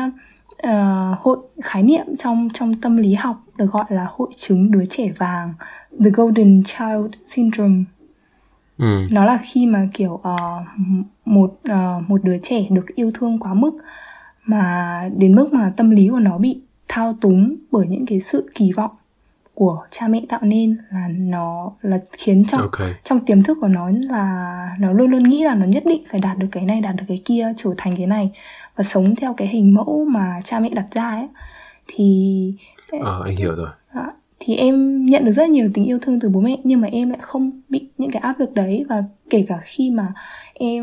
ờ, 0.58 1.14
hội 1.20 1.38
khái 1.62 1.82
niệm 1.82 2.06
trong 2.18 2.48
trong 2.54 2.74
tâm 2.74 2.96
lý 2.96 3.14
học 3.14 3.36
được 3.56 3.66
gọi 3.66 3.84
là 3.88 4.06
hội 4.10 4.28
chứng 4.36 4.70
đứa 4.70 4.84
trẻ 4.90 5.12
vàng 5.18 5.54
the 6.04 6.10
golden 6.10 6.62
child 6.64 7.06
syndrome 7.24 7.84
ừ. 8.78 9.06
nó 9.12 9.24
là 9.24 9.38
khi 9.42 9.66
mà 9.66 9.88
kiểu 9.94 10.20
ờ, 10.22 10.36
một 11.24 11.58
ờ, 11.68 12.00
một 12.08 12.24
đứa 12.24 12.38
trẻ 12.42 12.64
được 12.70 12.86
yêu 12.94 13.10
thương 13.14 13.38
quá 13.38 13.54
mức 13.54 13.72
mà 14.46 15.02
đến 15.16 15.34
mức 15.34 15.52
mà 15.52 15.72
tâm 15.76 15.90
lý 15.90 16.08
của 16.08 16.18
nó 16.20 16.38
bị 16.38 16.60
thao 16.88 17.16
túng 17.20 17.54
bởi 17.70 17.86
những 17.86 18.06
cái 18.06 18.20
sự 18.20 18.50
kỳ 18.54 18.72
vọng 18.72 18.90
của 19.56 19.86
cha 19.90 20.08
mẹ 20.08 20.20
tạo 20.28 20.40
nên 20.42 20.76
là 20.90 21.08
nó 21.18 21.72
là 21.82 21.98
khiến 22.12 22.44
trong 22.48 22.60
ok. 22.60 22.80
trong 23.04 23.20
tiềm 23.20 23.42
thức 23.42 23.58
của 23.60 23.68
nó 23.68 23.90
là 24.10 24.70
nó 24.78 24.92
luôn 24.92 25.10
luôn 25.10 25.22
nghĩ 25.22 25.44
là 25.44 25.54
nó 25.54 25.66
nhất 25.66 25.82
định 25.86 26.04
phải 26.08 26.20
đạt 26.20 26.38
được 26.38 26.46
cái 26.52 26.64
này 26.64 26.80
đạt 26.80 26.96
được 26.96 27.04
cái 27.08 27.18
kia 27.24 27.52
trở 27.56 27.70
thành 27.76 27.96
cái 27.96 28.06
này 28.06 28.30
và 28.76 28.84
sống 28.84 29.16
theo 29.16 29.34
cái 29.34 29.48
hình 29.48 29.74
mẫu 29.74 30.04
mà 30.08 30.40
cha 30.44 30.60
mẹ 30.60 30.68
đặt 30.68 30.86
ra 30.90 31.10
ấy. 31.10 31.28
Thì 31.86 32.54
ờ 33.00 33.22
anh 33.24 33.36
hiểu 33.36 33.56
rồi. 33.56 33.68
đó, 33.94 34.12
thì 34.40 34.56
em 34.56 35.06
nhận 35.06 35.24
được 35.24 35.32
rất 35.32 35.48
nhiều 35.48 35.70
tình 35.74 35.84
yêu 35.84 35.98
thương 36.02 36.20
từ 36.20 36.28
bố 36.28 36.40
mẹ 36.40 36.56
nhưng 36.64 36.80
mà 36.80 36.88
em 36.92 37.10
lại 37.10 37.18
không 37.22 37.60
bị 37.68 37.88
những 37.98 38.10
cái 38.10 38.22
áp 38.22 38.40
lực 38.40 38.52
đấy 38.54 38.84
và 38.88 39.04
kể 39.30 39.44
cả 39.48 39.58
khi 39.62 39.90
mà 39.90 40.12
em 40.54 40.82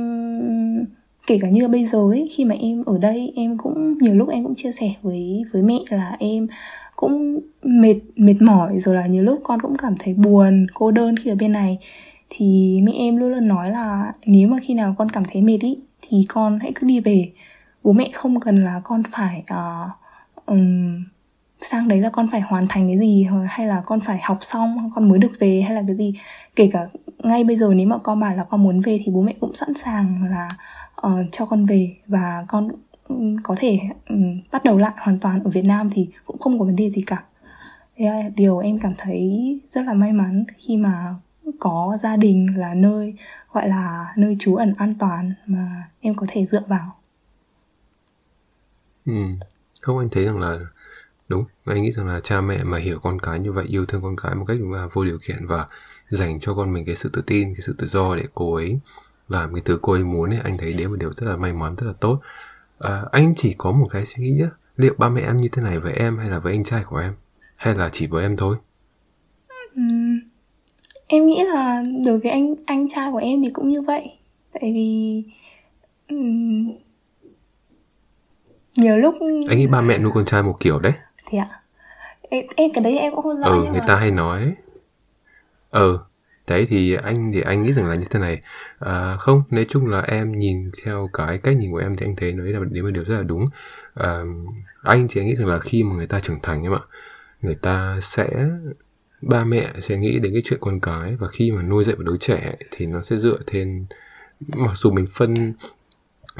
kể 1.27 1.39
cả 1.42 1.50
như 1.50 1.68
bây 1.68 1.86
giờ 1.86 2.00
ấy 2.00 2.27
khi 2.32 2.46
mà 2.46 2.56
em 2.56 2.84
ở 2.86 2.98
đây 2.98 3.34
em 3.36 3.58
cũng 3.58 3.98
nhiều 3.98 4.15
lúc 4.15 4.30
em 4.30 4.44
cũng 4.44 4.56
chia 4.56 4.72
sẻ 4.72 4.94
với 5.01 5.44
với 5.53 5.62
mẹ 5.62 5.80
là 5.89 6.15
em 6.20 6.48
cũng 6.96 7.39
mệt 7.63 7.96
mệt 8.15 8.42
mỏi 8.42 8.80
rồi 8.80 8.96
là 8.96 9.08
nhiều 9.08 9.24
lúc 9.24 9.39
con 9.44 9.62
cũng 9.62 9.77
cảm 9.77 9.96
thấy 10.00 10.13
buồn 10.13 10.68
cô 10.74 10.92
đơn 10.92 11.18
khi 11.18 11.30
ở 11.30 11.36
bên 11.36 11.51
này. 11.51 11.77
Thì 12.30 12.80
mẹ 12.84 12.92
em 12.92 13.18
luôn 13.18 13.32
luôn 13.32 13.48
nói 13.48 13.72
là 13.72 14.13
nếu 14.25 14.48
mà 14.48 14.58
khi 14.62 14.74
nào 14.74 14.96
con 14.98 15.10
cảm 15.10 15.24
thấy 15.32 15.42
mệt 15.42 15.58
ý 15.62 15.77
thì 16.01 16.25
con 16.30 16.60
hãy 16.60 16.72
cứ 16.75 16.88
đi 16.88 17.00
về. 17.00 17.32
Bố 17.84 17.92
mẹ 17.92 18.10
không 18.13 18.39
cần 18.39 18.56
là 18.56 18.82
con 18.84 19.03
phải 19.12 19.44
uh, 19.53 19.89
um, 20.46 21.03
sang 21.62 21.88
đấy 21.88 22.01
là 22.01 22.10
con 22.10 22.27
phải 22.32 22.42
hoàn 22.42 22.68
thành 22.70 22.88
cái 22.88 23.00
gì 23.00 23.27
hay 23.48 23.68
là 23.68 23.84
con 23.86 24.00
phải 24.00 24.20
học 24.24 24.38
xong 24.42 24.89
con 24.96 25.10
mới 25.10 25.20
được 25.20 25.32
về 25.39 25.62
hay 25.62 25.75
là 25.75 25.84
cái 25.88 25.96
gì. 25.96 26.13
Kể 26.56 26.70
cả 26.74 26.88
ngay 27.24 27.43
bây 27.43 27.56
giờ 27.56 27.69
nếu 27.76 27.88
mà 27.88 27.97
con 27.97 28.19
bảo 28.19 28.36
là 28.36 28.43
con 28.43 28.63
muốn 28.63 28.80
về 28.80 29.00
thì 29.06 29.12
bố 29.12 29.21
mẹ 29.21 29.34
cũng 29.39 29.54
sẵn 29.54 29.74
sàng 29.74 30.24
là 30.32 30.50
uh, 31.08 31.28
cho 31.32 31.46
con 31.46 31.66
về 31.66 31.96
và 32.08 32.46
con 32.48 32.70
ừ, 33.08 33.16
có 33.44 33.56
thể 33.58 33.80
um, 34.10 34.42
bắt 34.52 34.63
đầu 34.63 34.78
lại 34.78 34.94
hoàn 34.98 35.20
toàn 35.20 35.44
ở 35.44 35.50
Việt 35.50 35.66
Nam 35.66 35.89
thì 35.94 36.10
cũng 36.26 36.39
không 36.39 36.60
có 36.60 36.66
vấn 36.66 36.76
đề 36.76 36.89
gì 36.89 37.02
cả 37.08 37.24
Thế 37.96 38.06
là 38.06 38.30
điều 38.36 38.58
em 38.58 38.80
cảm 38.80 38.94
thấy 38.98 39.60
rất 39.74 39.82
là 39.86 39.94
may 39.94 40.13
mắn 40.13 40.44
khi 40.58 40.78
mà 40.78 41.16
có 41.60 41.98
gia 42.00 42.16
đình 42.16 42.48
là 42.58 42.74
nơi 42.74 43.13
gọi 43.52 43.70
là 43.70 44.13
nơi 44.18 44.36
trú 44.39 44.56
ẩn 44.56 44.74
an 44.78 44.94
toàn 45.00 45.34
mà 45.46 45.89
em 46.00 46.13
có 46.13 46.26
thể 46.30 46.46
dựa 46.46 46.63
vào 46.68 46.96
ừ. 49.06 49.13
không 49.82 49.98
anh 49.98 50.10
thấy 50.10 50.26
rằng 50.26 50.39
là 50.39 50.58
đúng 51.28 51.46
anh 51.66 51.82
nghĩ 51.82 51.92
rằng 51.92 52.08
là 52.08 52.20
cha 52.24 52.42
mẹ 52.42 52.63
mà 52.63 52.78
hiểu 52.78 53.00
con 53.00 53.20
cái 53.22 53.39
như 53.39 53.52
vậy 53.52 53.66
yêu 53.68 53.86
thương 53.86 54.02
con 54.02 54.16
cái 54.16 54.36
một 54.36 54.46
cách 54.48 54.58
mà 54.62 54.88
vô 54.94 55.04
điều 55.04 55.18
kiện 55.28 55.48
và 55.48 55.68
dành 56.10 56.39
cho 56.39 56.54
con 56.54 56.74
mình 56.74 56.86
cái 56.86 56.96
sự 56.96 57.10
tự 57.13 57.22
tin 57.22 57.56
cái 57.56 57.62
sự 57.62 57.76
tự 57.78 57.88
do 57.88 58.16
để 58.16 58.24
cô 58.34 58.54
ấy 58.54 58.80
làm 59.29 59.53
cái 59.53 59.62
thứ 59.65 59.79
cô 59.81 59.93
ấy 59.93 60.03
muốn 60.03 60.29
ấy 60.29 60.39
anh 60.43 60.57
thấy 60.57 60.73
đấy 60.73 60.88
một 60.88 60.95
điều 60.99 61.13
rất 61.13 61.27
là 61.27 61.36
may 61.36 61.53
mắn 61.53 61.75
rất 61.75 61.88
là 61.88 61.93
tốt. 61.99 62.19
À, 62.79 63.03
anh 63.12 63.33
chỉ 63.38 63.55
có 63.57 63.71
một 63.71 63.88
cái 63.91 64.05
suy 64.05 64.23
nghĩ 64.23 64.29
nhá. 64.29 64.49
Liệu 64.75 64.93
ba 64.97 65.09
mẹ 65.09 65.21
em 65.21 65.38
như 65.38 65.47
thế 65.51 65.62
này 65.62 65.79
với 65.79 65.93
em 65.93 66.17
hay 66.17 66.29
là 66.29 66.39
với 66.39 66.53
anh 66.53 66.63
trai 66.63 66.83
của 66.83 66.97
em? 66.97 67.13
Hay 67.55 67.75
là 67.75 67.89
chỉ 67.93 68.07
với 68.07 68.23
em 68.23 68.38
thôi? 68.38 68.55
Ừm, 69.75 70.19
em 71.07 71.25
nghĩ 71.25 71.43
là 71.53 71.83
đối 72.05 72.19
với 72.19 72.31
anh 72.31 72.55
anh 72.65 72.89
trai 72.89 73.12
của 73.12 73.17
em 73.17 73.41
thì 73.41 73.49
cũng 73.53 73.69
như 73.69 73.81
vậy. 73.81 74.17
Tại 74.53 74.73
vì 74.73 75.23
ừm, 76.07 76.71
nhiều 78.75 78.97
lúc 78.97 79.15
anh 79.47 79.57
nghĩ 79.57 79.67
ba 79.67 79.81
mẹ 79.81 79.97
nuôi 79.97 80.12
con 80.15 80.25
trai 80.25 80.43
một 80.43 80.57
kiểu 80.59 80.79
đấy. 80.79 80.93
Thì 81.25 81.38
ạ. 81.38 81.62
Em, 82.21 82.45
em 82.55 82.71
cái 82.73 82.83
đấy 82.83 82.97
em 82.97 83.15
cũng 83.15 83.23
không 83.23 83.41
rõ 83.41 83.47
ừ 83.47 83.63
người 83.63 83.79
mà 83.79 83.86
ta 83.88 83.95
hay 83.95 84.12
nói. 84.12 84.53
Ừ 85.71 85.99
đấy 86.47 86.65
thì 86.69 86.93
anh 86.95 87.32
thì 87.34 87.41
anh 87.41 87.63
nghĩ 87.63 87.73
rằng 87.73 87.89
là 87.89 87.95
như 87.95 88.06
thế 88.10 88.19
này. 88.19 88.41
À, 88.79 89.17
không 89.19 89.43
nói 89.49 89.65
chung 89.69 89.88
là 89.88 90.01
em 90.01 90.32
nhìn 90.39 90.71
theo 90.84 91.10
cái 91.13 91.38
cách 91.38 91.58
nhìn 91.58 91.71
của 91.71 91.77
em 91.77 91.95
thì 91.95 92.06
anh 92.06 92.15
thấy 92.15 92.32
đấy 92.32 92.53
là 92.53 92.60
đấy 92.71 92.84
là 92.84 92.91
điều 92.91 93.06
rất 93.06 93.15
là 93.15 93.23
đúng. 93.23 93.45
À, 93.93 94.21
anh 94.84 95.08
thì 95.10 95.21
anh 95.21 95.27
nghĩ 95.27 95.36
rằng 95.36 95.47
là 95.47 95.60
khi 95.60 95.84
mà 95.84 95.95
người 95.95 96.08
ta 96.08 96.19
trưởng 96.19 96.39
thành 96.43 96.63
em 96.63 96.73
ạ 96.73 96.79
người 97.41 97.56
ta 97.56 97.99
sẽ 98.01 98.47
ba 99.21 99.43
mẹ 99.43 99.73
sẽ 99.82 99.97
nghĩ 99.97 100.19
đến 100.19 100.34
cái 100.34 100.41
chuyện 100.45 100.60
con 100.62 100.79
cái 100.79 101.15
và 101.15 101.27
khi 101.27 101.51
mà 101.51 101.62
nuôi 101.62 101.84
dạy 101.84 101.95
một 101.95 102.03
đứa 102.03 102.17
trẻ 102.17 102.56
thì 102.71 102.86
nó 102.86 103.01
sẽ 103.01 103.15
dựa 103.17 103.38
trên 103.51 103.86
mặc 104.39 104.71
dù 104.75 104.91
mình 104.91 105.08
phân 105.13 105.53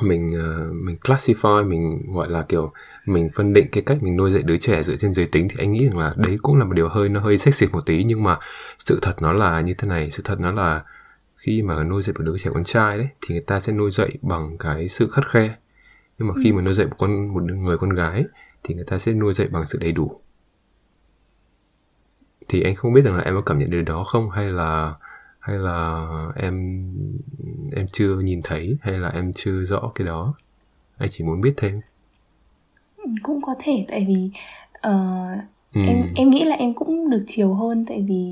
mình 0.01 0.32
ờ, 0.36 0.71
mình 0.73 0.97
classify 1.01 1.69
mình 1.69 2.06
gọi 2.13 2.29
là 2.29 2.41
kiểu 2.41 2.71
mình 3.06 3.29
phân 3.36 3.53
định 3.53 3.67
cái 3.71 3.84
cách 3.84 4.03
mình 4.03 4.17
nuôi 4.17 4.32
dạy 4.32 4.43
đứa 4.43 4.58
trẻ 4.58 4.84
dựa 4.84 4.95
trên 4.95 5.13
giới 5.13 5.25
tính 5.25 5.47
thì 5.49 5.56
anh 5.60 5.71
nghĩ 5.71 5.88
rằng 5.88 5.97
là 5.97 6.13
đấy 6.17 6.38
cũng 6.41 6.56
là 6.56 6.65
một 6.65 6.73
điều 6.73 6.88
hơi 6.88 7.10
nó 7.10 7.19
hơi 7.19 7.38
sexy 7.38 7.67
một 7.67 7.86
tí. 7.86 8.03
Nhưng 8.03 8.23
mà 8.23 8.38
sự 8.79 8.99
thật 9.01 9.15
nó 9.21 9.34
là 9.34 9.62
như 9.62 9.73
thế 9.73 9.88
này 9.88 10.12
sự 10.12 10.23
thật 10.25 10.39
nó 10.39 10.51
là 10.51 10.84
khi 11.36 11.62
mà 11.62 11.84
nuôi 11.84 12.01
dạy 12.03 12.13
một 12.17 12.23
đứa 12.23 12.38
trẻ 12.38 12.49
con 12.53 12.63
trai 12.63 12.97
đấy 12.97 13.08
thì 13.21 13.36
người 13.36 13.43
ta 13.47 13.60
sẽ 13.60 13.73
nuôi 13.73 13.91
dạy 13.91 14.10
bằng 14.21 14.58
cái 14.58 14.89
sự 14.89 15.10
khắt 15.12 15.29
khe. 15.29 15.56
Nhưng 16.19 16.27
mà 16.27 16.34
khi 16.43 16.51
mà 16.51 16.62
nuôi 16.62 16.73
dạy 16.73 16.88
một 16.88 16.95
con 16.97 17.34
một 17.34 17.43
người 17.43 17.77
con 17.77 17.89
gái 17.89 18.23
thì 18.63 18.75
người 18.75 18.86
ta 18.88 18.97
sẽ 18.97 19.12
nuôi 19.12 19.34
dạy 19.34 19.47
bằng 19.51 19.65
sự 19.65 19.77
đầy 19.82 19.91
đủ. 19.91 20.19
Thì 22.47 22.62
anh 22.62 22.75
không 22.75 22.93
biết 22.93 23.01
rằng 23.01 23.15
là 23.15 23.21
em 23.23 23.36
có 23.36 23.41
cảm 23.41 23.58
nhận 23.58 23.69
được 23.69 23.82
đó 23.82 24.03
không? 24.03 24.29
Hay 24.29 24.51
là 24.51 24.93
hay 25.43 25.58
là 25.60 26.06
em 26.36 26.53
em 27.75 27.86
chưa 27.93 28.19
nhìn 28.19 28.41
thấy 28.43 28.77
hay 28.82 28.93
là 28.97 29.10
em 29.10 29.32
chưa 29.36 29.63
rõ 29.63 29.91
cái 29.95 30.08
đó 30.08 30.34
anh 30.97 31.10
chỉ 31.12 31.23
muốn 31.23 31.41
biết 31.41 31.53
thêm 31.58 31.73
cũng 33.23 33.41
có 33.41 33.56
thể 33.60 33.86
tại 33.88 34.06
vì 34.08 34.32
ờ, 34.82 34.99
ừ. 35.73 35.82
em 35.88 36.13
em 36.15 36.29
nghĩ 36.29 36.43
là 36.43 36.56
em 36.56 36.73
cũng 36.73 37.10
được 37.10 37.23
chiều 37.27 37.53
hơn 37.53 37.86
tại 37.86 38.01
vì 38.08 38.25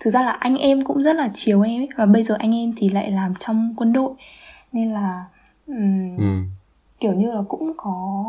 thực 0.00 0.10
ra 0.10 0.22
là 0.22 0.30
anh 0.30 0.56
em 0.56 0.84
cũng 0.84 1.02
rất 1.02 1.16
là 1.16 1.30
chiều 1.34 1.62
em 1.62 1.80
ấy 1.82 1.88
và 1.96 2.06
bây 2.06 2.22
giờ 2.22 2.36
anh 2.38 2.54
em 2.54 2.72
thì 2.76 2.88
lại 2.88 3.10
làm 3.10 3.34
trong 3.34 3.74
quân 3.76 3.92
đội 3.92 4.12
nên 4.72 4.92
là 4.92 5.24
ừm, 5.66 6.16
Ừ. 6.16 6.24
kiểu 7.00 7.12
như 7.12 7.32
là 7.32 7.42
cũng 7.48 7.72
có 7.76 8.24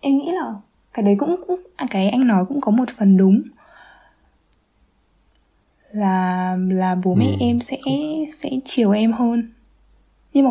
em 0.00 0.18
nghĩ 0.18 0.30
là 0.32 0.54
cái 0.94 1.04
đấy 1.04 1.16
cũng, 1.18 1.36
cũng 1.46 1.60
à, 1.76 1.86
cái 1.90 2.08
anh 2.08 2.26
nói 2.26 2.44
cũng 2.48 2.60
có 2.60 2.70
một 2.70 2.88
phần 2.98 3.16
đúng 3.16 3.42
là 5.92 6.56
là 6.70 6.94
bố 7.04 7.14
mẹ 7.14 7.26
Ừ. 7.26 7.36
em 7.40 7.60
sẽ 7.60 7.76
sẽ 8.30 8.50
chiều 8.64 8.90
em 8.90 9.12
hơn 9.12 9.50
nhưng 10.34 10.44
mà 10.44 10.50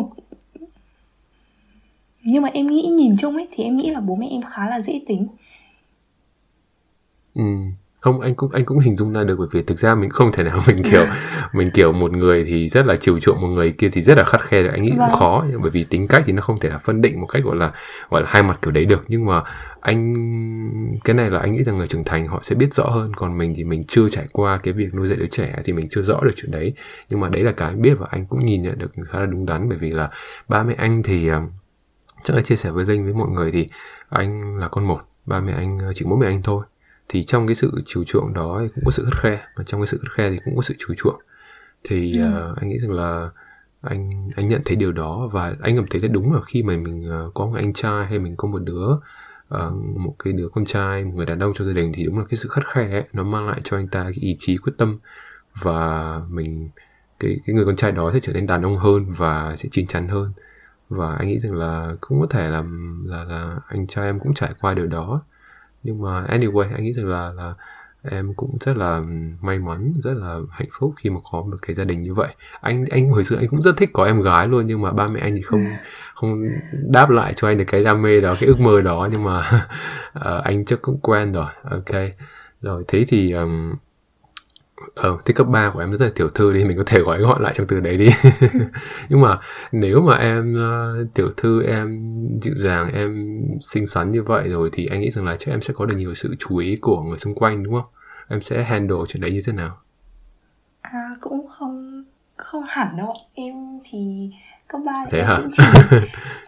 nhưng 2.24 2.42
mà 2.42 2.48
em 2.54 2.66
nghĩ 2.66 2.82
nhìn 2.82 3.16
chung 3.18 3.34
ấy 3.34 3.48
thì 3.52 3.64
em 3.64 3.76
nghĩ 3.76 3.90
là 3.90 4.00
bố 4.00 4.14
mẹ 4.14 4.26
em 4.30 4.42
khá 4.42 4.68
là 4.70 4.80
dễ 4.80 5.00
tính 5.08 5.26
Ừ. 7.34 7.42
không 8.02 8.20
anh 8.20 8.34
cũng 8.34 8.50
anh 8.52 8.64
cũng 8.64 8.78
hình 8.78 8.96
dung 8.96 9.12
ra 9.12 9.24
được 9.24 9.36
bởi 9.38 9.48
vì 9.50 9.62
thực 9.62 9.78
ra 9.78 9.94
mình 9.94 10.10
không 10.10 10.32
thể 10.32 10.42
nào 10.42 10.60
mình 10.66 10.82
kiểu 10.90 11.04
mình 11.52 11.70
kiểu 11.74 11.92
một 11.92 12.12
người 12.12 12.44
thì 12.44 12.68
rất 12.68 12.86
là 12.86 12.96
chiều 12.96 13.20
chuộng 13.20 13.40
một 13.40 13.48
người 13.48 13.70
kia 13.70 13.88
thì 13.92 14.02
rất 14.02 14.18
là 14.18 14.24
khắt 14.24 14.40
khe 14.42 14.62
được. 14.62 14.68
Anh 14.72 14.82
nghĩ 14.82 14.90
vâng. 14.90 15.08
cũng 15.10 15.18
khó 15.18 15.44
bởi 15.60 15.70
vì 15.70 15.84
tính 15.84 16.08
cách 16.08 16.22
thì 16.26 16.32
nó 16.32 16.42
không 16.42 16.58
thể 16.58 16.68
là 16.68 16.78
phân 16.78 17.00
định 17.00 17.20
một 17.20 17.26
cách 17.26 17.44
gọi 17.44 17.56
là 17.56 17.72
gọi 18.10 18.22
là 18.22 18.28
hai 18.30 18.42
mặt 18.42 18.58
kiểu 18.62 18.72
đấy 18.72 18.84
được. 18.84 19.04
Nhưng 19.08 19.26
mà 19.26 19.42
anh 19.80 20.14
cái 21.04 21.14
này 21.14 21.30
là 21.30 21.40
anh 21.40 21.52
nghĩ 21.52 21.62
rằng 21.62 21.78
người 21.78 21.86
trưởng 21.86 22.04
thành 22.04 22.26
họ 22.26 22.40
sẽ 22.42 22.54
biết 22.54 22.74
rõ 22.74 22.84
hơn. 22.84 23.14
Còn 23.14 23.38
mình 23.38 23.54
thì 23.56 23.64
mình 23.64 23.84
chưa 23.88 24.08
trải 24.08 24.26
qua 24.32 24.60
cái 24.62 24.74
việc 24.74 24.94
nuôi 24.94 25.08
dạy 25.08 25.16
đứa 25.16 25.26
trẻ 25.26 25.54
thì 25.64 25.72
mình 25.72 25.88
chưa 25.90 26.02
rõ 26.02 26.20
được 26.22 26.32
chuyện 26.36 26.50
đấy. 26.50 26.72
Nhưng 27.08 27.20
mà 27.20 27.28
đấy 27.28 27.42
là 27.42 27.52
cái 27.52 27.74
biết 27.74 27.94
và 27.98 28.06
anh 28.10 28.26
cũng 28.26 28.46
nhìn 28.46 28.62
nhận 28.62 28.78
được 28.78 28.92
khá 29.10 29.20
là 29.20 29.26
đúng 29.26 29.46
đắn. 29.46 29.68
Bởi 29.68 29.78
vì 29.78 29.90
là 29.90 30.10
ba 30.48 30.62
mẹ 30.62 30.74
anh 30.78 31.02
thì 31.02 31.28
ờ, 31.28 31.42
chắc 32.24 32.36
là 32.36 32.42
chia 32.42 32.56
sẻ 32.56 32.70
với 32.70 32.84
linh 32.84 33.04
với 33.04 33.14
mọi 33.14 33.28
người 33.28 33.52
thì 33.52 33.66
anh 34.08 34.56
là 34.56 34.68
con 34.68 34.86
một 34.86 35.00
ba 35.26 35.40
mẹ 35.40 35.52
anh 35.52 35.78
ờ, 35.78 35.92
chỉ 35.94 36.04
mỗi 36.08 36.18
mẹ 36.18 36.26
anh 36.26 36.42
thôi 36.42 36.64
thì 37.12 37.24
trong 37.24 37.46
cái 37.46 37.54
sự 37.54 37.72
chiều 37.86 38.04
chuộng 38.04 38.32
đó 38.34 38.58
thì 38.62 38.68
cũng 38.74 38.84
có 38.84 38.90
sự 38.90 39.04
khắt 39.04 39.20
khe 39.20 39.40
và 39.56 39.64
trong 39.64 39.80
cái 39.80 39.86
sự 39.86 40.00
khắt 40.02 40.12
khe 40.12 40.30
thì 40.30 40.38
cũng 40.44 40.56
có 40.56 40.62
sự 40.62 40.74
chiều 40.78 40.94
chuộng. 40.96 41.20
Thì 41.84 42.18
ừ. 42.18 42.28
uh, 42.28 42.58
anh 42.58 42.68
nghĩ 42.68 42.78
rằng 42.78 42.92
là 42.92 43.28
anh 43.80 44.30
anh 44.36 44.48
nhận 44.48 44.62
thấy 44.64 44.76
điều 44.76 44.92
đó 44.92 45.28
và 45.32 45.56
anh 45.60 45.76
cảm 45.76 45.86
thấy 45.90 46.00
là 46.00 46.08
đúng 46.08 46.32
là 46.32 46.40
khi 46.46 46.62
mà 46.62 46.76
mình 46.76 47.10
uh, 47.26 47.34
có 47.34 47.46
một 47.46 47.52
anh 47.56 47.72
trai 47.72 48.06
hay 48.06 48.18
mình 48.18 48.36
có 48.36 48.48
một 48.48 48.58
đứa 48.58 48.86
uh, 49.54 49.74
một 49.96 50.14
cái 50.18 50.32
đứa 50.32 50.48
con 50.48 50.64
trai 50.64 51.04
một 51.04 51.12
người 51.14 51.26
đàn 51.26 51.38
ông 51.38 51.52
trong 51.54 51.66
gia 51.66 51.72
đình 51.72 51.92
thì 51.94 52.04
đúng 52.04 52.18
là 52.18 52.24
cái 52.28 52.38
sự 52.38 52.48
khắt 52.48 52.64
khe 52.66 52.90
ấy, 52.90 53.04
nó 53.12 53.24
mang 53.24 53.48
lại 53.48 53.60
cho 53.64 53.76
anh 53.76 53.88
ta 53.88 54.02
cái 54.02 54.14
ý 54.20 54.36
chí 54.38 54.56
quyết 54.56 54.72
tâm 54.78 54.98
và 55.62 56.20
mình 56.28 56.70
cái 57.20 57.40
cái 57.46 57.54
người 57.54 57.64
con 57.64 57.76
trai 57.76 57.92
đó 57.92 58.10
sẽ 58.12 58.20
trở 58.22 58.32
nên 58.32 58.46
đàn 58.46 58.62
ông 58.62 58.76
hơn 58.76 59.12
và 59.16 59.56
sẽ 59.56 59.68
chín 59.72 59.86
chắn 59.86 60.08
hơn. 60.08 60.32
Và 60.88 61.16
anh 61.16 61.28
nghĩ 61.28 61.38
rằng 61.38 61.54
là 61.54 61.96
cũng 62.00 62.20
có 62.20 62.26
thể 62.30 62.50
là 62.50 62.62
là 63.04 63.24
là 63.24 63.60
anh 63.68 63.86
trai 63.86 64.06
em 64.06 64.18
cũng 64.18 64.34
trải 64.34 64.54
qua 64.60 64.74
điều 64.74 64.86
đó 64.86 65.20
nhưng 65.82 66.02
mà 66.02 66.26
anyway 66.28 66.72
anh 66.74 66.84
nghĩ 66.84 66.92
rằng 66.92 67.08
là 67.08 67.32
là 67.36 67.52
em 68.10 68.34
cũng 68.34 68.56
rất 68.60 68.76
là 68.76 69.02
may 69.40 69.58
mắn 69.58 69.92
rất 70.02 70.14
là 70.14 70.38
hạnh 70.50 70.68
phúc 70.72 70.94
khi 70.96 71.10
mà 71.10 71.16
có 71.32 71.42
một 71.42 71.56
cái 71.62 71.74
gia 71.74 71.84
đình 71.84 72.02
như 72.02 72.14
vậy. 72.14 72.28
Anh 72.60 72.84
anh 72.90 73.10
hồi 73.10 73.24
xưa 73.24 73.36
anh 73.36 73.48
cũng 73.48 73.62
rất 73.62 73.76
thích 73.76 73.90
có 73.92 74.04
em 74.04 74.22
gái 74.22 74.48
luôn 74.48 74.66
nhưng 74.66 74.82
mà 74.82 74.92
ba 74.92 75.06
mẹ 75.08 75.20
anh 75.20 75.34
thì 75.34 75.42
không 75.42 75.64
không 76.14 76.42
đáp 76.88 77.10
lại 77.10 77.32
cho 77.36 77.48
anh 77.48 77.58
được 77.58 77.64
cái 77.66 77.84
đam 77.84 78.02
mê 78.02 78.20
đó 78.20 78.34
cái 78.40 78.46
ước 78.48 78.60
mơ 78.60 78.80
đó. 78.80 79.08
Nhưng 79.12 79.24
mà 79.24 79.38
uh, 80.18 80.44
anh 80.44 80.64
chắc 80.64 80.82
cũng 80.82 81.00
quen 81.00 81.32
rồi. 81.32 81.50
Ok. 81.70 82.02
Rồi 82.60 82.84
thế 82.88 83.04
thì 83.08 83.32
um, 83.32 83.74
ờ 84.94 85.18
thế 85.24 85.34
cấp 85.34 85.46
3 85.48 85.70
của 85.70 85.80
em 85.80 85.90
rất 85.90 86.06
là 86.06 86.12
tiểu 86.14 86.28
thư 86.28 86.52
đi 86.52 86.64
mình 86.64 86.76
có 86.76 86.82
thể 86.86 87.00
gói 87.00 87.20
gọn 87.20 87.42
lại 87.42 87.52
trong 87.56 87.66
từ 87.66 87.80
đấy 87.80 87.96
đi. 87.96 88.08
Nhưng 89.08 89.20
mà 89.20 89.38
nếu 89.72 90.00
mà 90.00 90.16
em 90.16 90.56
uh, 90.56 91.14
tiểu 91.14 91.30
thư 91.36 91.62
em 91.62 92.18
dịu 92.42 92.54
dàng 92.56 92.92
em 92.94 93.40
xinh 93.60 93.86
xắn 93.86 94.10
như 94.10 94.22
vậy 94.22 94.48
rồi 94.48 94.70
thì 94.72 94.86
anh 94.90 95.00
nghĩ 95.00 95.10
rằng 95.10 95.24
là 95.24 95.36
chắc 95.36 95.52
em 95.52 95.62
sẽ 95.62 95.74
có 95.76 95.86
được 95.86 95.96
nhiều 95.96 96.14
sự 96.14 96.34
chú 96.38 96.56
ý 96.56 96.76
của 96.76 97.02
người 97.02 97.18
xung 97.18 97.34
quanh 97.34 97.64
đúng 97.64 97.74
không? 97.74 97.92
Em 98.28 98.40
sẽ 98.40 98.62
handle 98.62 98.98
chuyện 99.08 99.20
đấy 99.20 99.32
như 99.32 99.42
thế 99.46 99.52
nào? 99.52 99.78
À 100.80 101.08
cũng 101.20 101.46
không 101.48 102.04
không 102.36 102.64
hẳn 102.68 102.96
đâu 102.96 103.14
em 103.34 103.54
thì 103.90 104.30
cấp 104.68 104.80
ba 104.84 105.04
thế 105.10 105.22
hả? 105.22 105.40
chỉ 105.52 105.62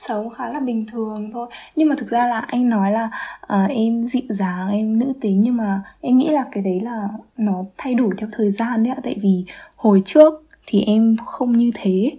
sống 0.09 0.31
khá 0.31 0.49
là 0.51 0.61
bình 0.61 0.85
thường 0.93 1.31
thôi. 1.33 1.47
Nhưng 1.77 1.89
mà 1.89 1.95
thực 1.99 2.09
ra 2.09 2.27
là 2.27 2.39
anh 2.41 2.69
nói 2.69 2.93
là 2.93 3.11
uh, 3.43 3.71
em 3.71 4.07
dịu 4.07 4.23
dàng 4.29 4.71
em 4.71 4.99
nữ 4.99 5.13
tính 5.21 5.41
nhưng 5.41 5.57
mà 5.57 5.83
em 6.01 6.19
nghĩ 6.19 6.29
là 6.29 6.45
cái 6.53 6.63
đấy 6.63 6.81
là 6.81 7.09
nó 7.37 7.65
thay 7.79 7.95
đổi 7.95 8.11
theo 8.19 8.29
thời 8.33 8.51
gian 8.51 8.85
đấy 8.85 8.93
ạ. 8.97 9.01
Tại 9.05 9.17
vì 9.23 9.45
hồi 9.77 10.03
trước 10.05 10.35
thì 10.67 10.85
em 10.87 11.17
không 11.27 11.53
như 11.53 11.71
thế. 11.75 12.11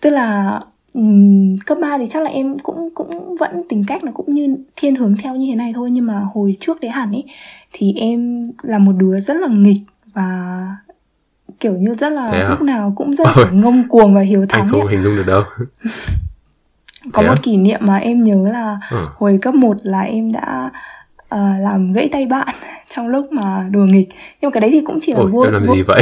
Tức 0.00 0.10
là 0.10 0.60
um, 0.94 1.56
cấp 1.66 1.78
3 1.80 1.98
thì 1.98 2.06
chắc 2.06 2.22
là 2.22 2.30
em 2.30 2.58
cũng 2.58 2.88
cũng 2.94 3.36
vẫn 3.36 3.62
tính 3.68 3.84
cách 3.86 4.04
là 4.04 4.12
cũng 4.12 4.34
như 4.34 4.56
thiên 4.76 4.94
hướng 4.94 5.14
theo 5.22 5.34
như 5.34 5.46
thế 5.50 5.54
này 5.54 5.72
thôi. 5.74 5.90
Nhưng 5.90 6.06
mà 6.06 6.22
hồi 6.34 6.56
trước 6.60 6.80
đấy 6.80 6.90
hẳn 6.90 7.12
ấy 7.12 7.24
thì 7.72 7.94
em 7.96 8.44
là 8.62 8.78
một 8.78 8.92
đứa 8.92 9.20
rất 9.20 9.36
là 9.36 9.48
nghịch 9.48 9.82
và 10.14 10.60
kiểu 11.60 11.72
như 11.72 11.94
rất 11.94 12.12
là 12.12 12.30
à? 12.30 12.46
lúc 12.48 12.62
nào 12.62 12.92
cũng 12.96 13.14
rất 13.14 13.26
là 13.36 13.50
ngông 13.50 13.88
cuồng 13.88 14.14
và 14.14 14.20
hiếu 14.20 14.46
thắng 14.48 14.60
anh 14.60 14.70
không 14.70 14.86
hình 14.86 15.02
dung 15.02 15.16
được 15.16 15.26
đâu. 15.26 15.42
Có 17.12 17.22
Thế 17.22 17.28
một 17.28 17.34
à? 17.34 17.42
kỷ 17.42 17.56
niệm 17.56 17.80
mà 17.82 17.96
em 17.96 18.24
nhớ 18.24 18.46
là 18.52 18.78
ừ. 18.90 19.06
hồi 19.16 19.38
cấp 19.42 19.54
1 19.54 19.76
là 19.82 20.00
em 20.00 20.32
đã 20.32 20.70
uh, 21.34 21.60
làm 21.60 21.92
gãy 21.92 22.08
tay 22.12 22.26
bạn 22.26 22.48
trong 22.94 23.08
lúc 23.08 23.32
mà 23.32 23.68
đùa 23.70 23.84
nghịch. 23.84 24.08
Nhưng 24.40 24.48
mà 24.48 24.50
cái 24.50 24.60
đấy 24.60 24.70
thì 24.72 24.80
cũng 24.80 24.98
chỉ 25.00 25.12
là 25.12 25.18
Ôi, 25.18 25.30
vô 25.30 25.44
làm 25.44 25.64
vô... 25.64 25.74
gì 25.74 25.82
vậy? 25.82 26.00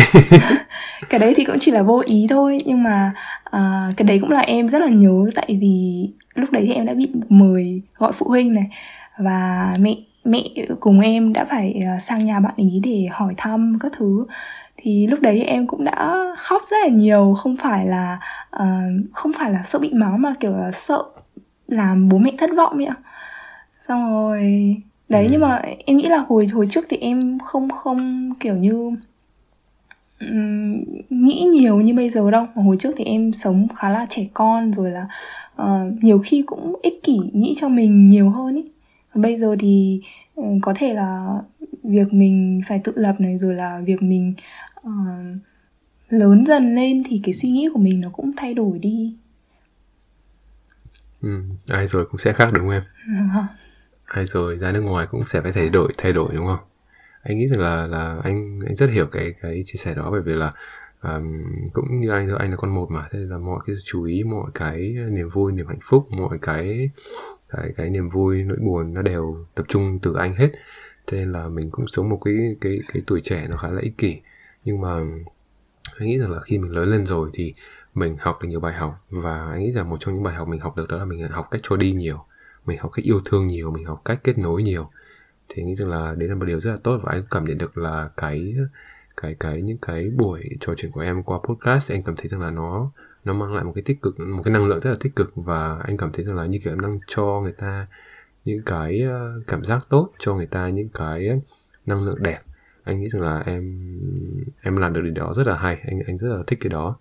Cái 1.09 1.21
đấy 1.21 1.35
thì 1.37 1.45
cũng 1.45 1.57
chỉ 1.61 1.71
là 1.71 1.83
vô 1.83 2.03
ý 2.07 2.27
thôi. 2.31 2.59
Nhưng 2.67 2.83
mà 2.83 3.13
uh, 3.57 3.97
cái 3.97 4.05
đấy 4.09 4.19
cũng 4.21 4.31
là 4.31 4.41
em 4.41 4.69
rất 4.69 4.79
là 4.79 4.89
nhớ 4.89 5.31
tại 5.35 5.59
vì 5.61 6.09
lúc 6.35 6.53
đấy 6.53 6.65
thì 6.67 6.73
em 6.73 6.87
đã 6.87 6.95
bị 6.95 7.09
mời 7.29 7.83
gọi 7.99 8.13
phụ 8.13 8.29
huynh 8.29 8.55
này. 8.55 8.71
Và 9.19 9.73
mẹ 9.81 9.95
mẹ 10.25 10.43
cùng 10.81 11.01
em 11.01 11.33
đã 11.33 11.45
phải 11.45 11.81
uh, 11.97 12.03
sang 12.03 12.27
nhà 12.27 12.41
bạn 12.41 12.55
ý 12.57 12.81
để 12.85 13.07
hỏi 13.11 13.35
thăm 13.37 13.79
các 13.81 13.93
thứ 13.99 14.27
thì 14.77 15.07
lúc 15.07 15.21
đấy 15.21 15.43
em 15.43 15.67
cũng 15.67 15.85
đã 15.85 16.27
khóc 16.39 16.63
rất 16.71 16.77
là 16.85 16.89
nhiều 16.89 17.35
không 17.39 17.57
phải 17.57 17.87
là 17.87 18.19
uh, 18.57 19.13
không 19.13 19.33
phải 19.39 19.51
là 19.51 19.63
sợ 19.65 19.79
bị 19.79 19.93
mắng 19.93 20.23
mà 20.23 20.35
kiểu 20.41 20.57
là 20.57 20.73
sợ 20.73 21.03
làm 21.69 22.09
bố 22.09 22.19
mẹ 22.19 22.31
thất 22.39 22.51
vọng 22.57 22.77
ấy 22.77 22.87
ạ. 22.87 22.97
Xong 23.89 24.11
rồi 24.11 24.41
đấy 25.09 25.25
ừ. 25.25 25.29
nhưng 25.33 25.41
mà 25.41 25.63
em 25.87 25.97
nghĩ 25.97 26.09
là 26.09 26.25
hồi 26.29 26.47
hồi 26.47 26.69
trước 26.71 26.85
thì 26.89 26.97
em 26.97 27.39
không 27.39 27.71
không 27.71 28.31
kiểu 28.41 28.55
như 28.55 28.91
um, 30.21 30.85
nghĩ 31.11 31.47
nhiều 31.53 31.81
như 31.81 31.95
bây 31.95 32.09
giờ 32.09 32.31
đâu. 32.31 32.47
Mà 32.55 32.63
hồi 32.63 32.77
trước 32.81 32.91
thì 32.97 33.05
em 33.05 33.33
sống 33.33 33.67
khá 33.77 33.91
là 33.91 34.07
trẻ 34.09 34.27
con 34.35 34.73
rồi 34.73 34.91
là 34.91 35.07
uh, 35.63 36.03
nhiều 36.03 36.19
khi 36.25 36.43
cũng 36.47 36.77
ích 36.83 37.03
kỷ 37.03 37.19
nghĩ 37.33 37.55
cho 37.57 37.69
mình 37.69 38.07
nhiều 38.07 38.31
hơn 38.31 38.57
ý 38.57 38.65
bây 39.17 39.37
giờ 39.37 39.57
thì 39.59 40.01
um, 40.35 40.61
có 40.61 40.75
thể 40.77 40.95
là 40.95 41.29
việc 41.87 42.13
mình 42.13 42.61
phải 42.69 42.81
tự 42.85 42.93
lập 42.97 43.15
này 43.19 43.39
rồi 43.39 43.55
là 43.55 43.81
việc 43.87 44.03
mình 44.03 44.35
uh, 44.87 44.93
lớn 46.09 46.47
dần 46.47 46.75
lên 46.75 47.03
thì 47.07 47.21
cái 47.25 47.35
suy 47.35 47.51
nghĩ 47.51 47.69
của 47.75 47.81
mình 47.81 48.01
nó 48.01 48.11
cũng 48.13 48.31
thay 48.37 48.55
đổi 48.55 48.79
đi. 48.79 49.17
Ừ, 51.21 51.43
ai 51.69 51.87
rồi 51.87 52.07
cũng 52.07 52.19
sẽ 52.19 52.33
khác 52.33 52.51
đúng 52.53 52.65
không 52.65 52.71
em? 52.71 52.83
Ai 54.05 54.27
rồi 54.27 54.59
ra 54.59 54.73
nước 54.73 54.81
ngoài 54.81 55.07
cũng 55.11 55.27
sẽ 55.27 55.41
phải 55.41 55.53
thay 55.53 55.69
đổi 55.69 55.93
thay 55.99 56.13
đổi 56.13 56.35
đúng 56.35 56.47
không? 56.47 56.69
Anh 57.23 57.39
nghĩ 57.39 57.49
rằng 57.49 57.61
là 57.61 57.87
là 57.87 58.21
anh 58.25 58.61
anh 58.67 58.77
rất 58.77 58.91
hiểu 58.91 59.07
cái 59.07 59.35
cái 59.41 59.63
chia 59.67 59.77
sẻ 59.79 59.95
đó 59.95 60.09
bởi 60.11 60.23
vì 60.23 60.35
là 60.35 60.53
um, 61.03 61.43
cũng 61.73 62.01
như 62.01 62.11
anh 62.11 62.29
thôi 62.29 62.37
anh 62.41 62.51
là 62.51 62.57
con 62.57 62.75
một 62.75 62.91
mà 62.91 63.03
thế 63.11 63.19
nên 63.19 63.29
là 63.29 63.39
mọi 63.39 63.61
cái 63.67 63.77
chú 63.85 64.03
ý 64.03 64.23
mọi 64.25 64.51
cái 64.55 64.97
niềm 65.11 65.29
vui 65.29 65.53
niềm 65.53 65.67
hạnh 65.67 65.79
phúc 65.83 66.07
mọi 66.11 66.39
cái 66.43 66.91
cái 67.49 67.73
cái 67.77 67.91
niềm 67.91 68.09
vui 68.09 68.43
nỗi 68.43 68.57
buồn 68.61 68.95
nó 68.95 69.03
đều 69.03 69.47
tập 69.55 69.67
trung 69.69 69.99
từ 70.03 70.15
anh 70.15 70.35
hết 70.35 70.53
thế 71.07 71.19
nên 71.19 71.33
là 71.33 71.49
mình 71.49 71.71
cũng 71.71 71.87
sống 71.87 72.09
một 72.09 72.21
cái 72.25 72.57
cái 72.61 72.79
cái 72.93 73.03
tuổi 73.07 73.21
trẻ 73.21 73.47
nó 73.51 73.57
khá 73.57 73.71
là 73.71 73.81
ích 73.83 73.99
kỷ. 73.99 74.21
Nhưng 74.65 74.81
mà 74.81 74.95
anh 75.99 76.09
nghĩ 76.09 76.19
rằng 76.19 76.31
là 76.31 76.41
khi 76.41 76.59
mình 76.59 76.73
lớn 76.73 76.91
lên 76.91 77.07
rồi 77.07 77.31
thì 77.33 77.53
mình 77.95 78.17
học 78.21 78.39
được 78.43 78.49
nhiều 78.49 78.61
bài 78.61 78.73
học. 78.73 79.05
Và 79.11 79.51
anh 79.51 79.61
nghĩ 79.61 79.73
rằng 79.73 79.91
một 79.91 79.97
trong 80.01 80.15
những 80.15 80.23
bài 80.23 80.35
học 80.35 80.49
mình 80.49 80.61
học 80.61 80.77
được 80.77 80.87
đó 80.91 80.97
là 80.97 81.05
mình 81.05 81.29
học 81.29 81.49
cách 81.51 81.61
cho 81.65 81.77
đi 81.77 81.93
nhiều. 81.93 82.19
Mình 82.67 82.79
học 82.79 82.91
cách 82.95 83.05
yêu 83.05 83.21
thương 83.25 83.47
nhiều, 83.47 83.71
mình 83.71 83.85
học 83.85 84.03
cách 84.05 84.21
kết 84.25 84.39
nối 84.39 84.63
nhiều. 84.63 84.89
Thì 85.49 85.63
anh 85.63 85.67
nghĩ 85.67 85.75
rằng 85.75 85.89
là 85.89 86.15
đấy 86.15 86.29
là 86.29 86.35
một 86.35 86.45
điều 86.45 86.61
rất 86.61 86.71
là 86.71 86.79
tốt 86.83 87.01
và 87.03 87.13
anh 87.13 87.23
cảm 87.31 87.45
nhận 87.45 87.59
được 87.59 87.79
là 87.79 88.11
cái 88.17 88.55
cái 89.17 89.37
cái, 89.41 89.63
những 89.63 89.79
cái 89.79 90.11
buổi 90.17 90.49
trò 90.61 90.75
chuyện 90.77 90.93
của 90.93 91.01
em 91.01 91.23
qua 91.23 91.39
podcast, 91.49 91.91
anh 91.93 92.03
cảm 92.03 92.17
thấy 92.17 92.29
rằng 92.29 92.41
là 92.41 92.51
nó 92.51 92.91
nó 93.25 93.33
mang 93.35 93.55
lại 93.55 93.65
một 93.65 93.73
cái 93.75 93.83
tích 93.83 94.03
cực, 94.03 94.21
một 94.21 94.43
cái 94.45 94.53
năng 94.53 94.67
lượng 94.69 94.81
rất 94.81 94.91
là 94.91 94.97
tích 95.01 95.17
cực. 95.17 95.33
Và 95.35 95.79
anh 95.85 95.97
cảm 95.97 96.13
thấy 96.13 96.25
rằng 96.25 96.37
là 96.37 96.47
như 96.47 96.59
kiểu 96.65 96.73
em 96.73 96.81
đang 96.81 96.99
cho 97.07 97.41
người 97.43 97.53
ta 97.53 97.87
những 98.47 98.63
cái 98.67 99.01
ờ, 99.01 99.41
cảm 99.47 99.65
giác 99.65 99.87
tốt 99.89 100.11
cho 100.19 100.35
người 100.35 100.47
ta 100.47 100.69
những 100.69 100.89
cái 100.89 101.29
ờ, 101.29 101.37
năng 101.87 102.05
lượng 102.05 102.23
đẹp. 102.23 102.41
Anh 102.85 103.01
nghĩ 103.01 103.09
rằng 103.09 103.23
là 103.23 103.43
em 103.47 103.63
em 104.63 104.77
làm 104.77 104.93
được 104.93 105.01
điều 105.01 105.15
đó 105.15 105.33
rất 105.37 105.47
là 105.47 105.57
hay 105.57 105.79
anh 105.87 106.01
anh 106.07 106.19
rất 106.19 106.29
là 106.29 106.43
thích 106.47 106.59
cái 106.63 106.71
đó. 106.71 106.97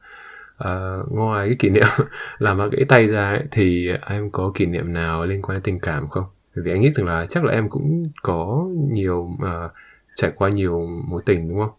À, 0.58 0.97
ngoài 1.10 1.47
cái 1.47 1.55
kỷ 1.60 1.69
niệm 1.69 1.86
làm 2.38 2.58
bác 2.58 2.71
gãy 2.71 2.86
tay 2.86 3.08
ra 3.08 3.29
ấy, 3.29 3.43
thì 3.51 3.89
em 4.08 4.31
có 4.31 4.51
kỷ 4.55 4.65
niệm 4.65 4.93
nào 4.93 5.25
liên 5.25 5.41
quan 5.41 5.55
đến 5.55 5.63
tình 5.63 5.79
cảm 5.79 6.10
không? 6.10 6.25
Bởi 6.55 6.63
vì 6.65 6.71
anh 6.71 6.81
nghĩ 6.81 6.91
rằng 6.91 7.05
là 7.05 7.25
chắc 7.29 7.43
là 7.43 7.53
em 7.53 7.69
cũng 7.69 8.03
có 8.23 8.67
nhiều 8.91 9.29
uh, 9.43 9.71
trải 10.15 10.31
qua 10.36 10.49
nhiều 10.49 10.88
mối 11.08 11.21
tình 11.25 11.49
đúng 11.49 11.60
không? 11.60 11.71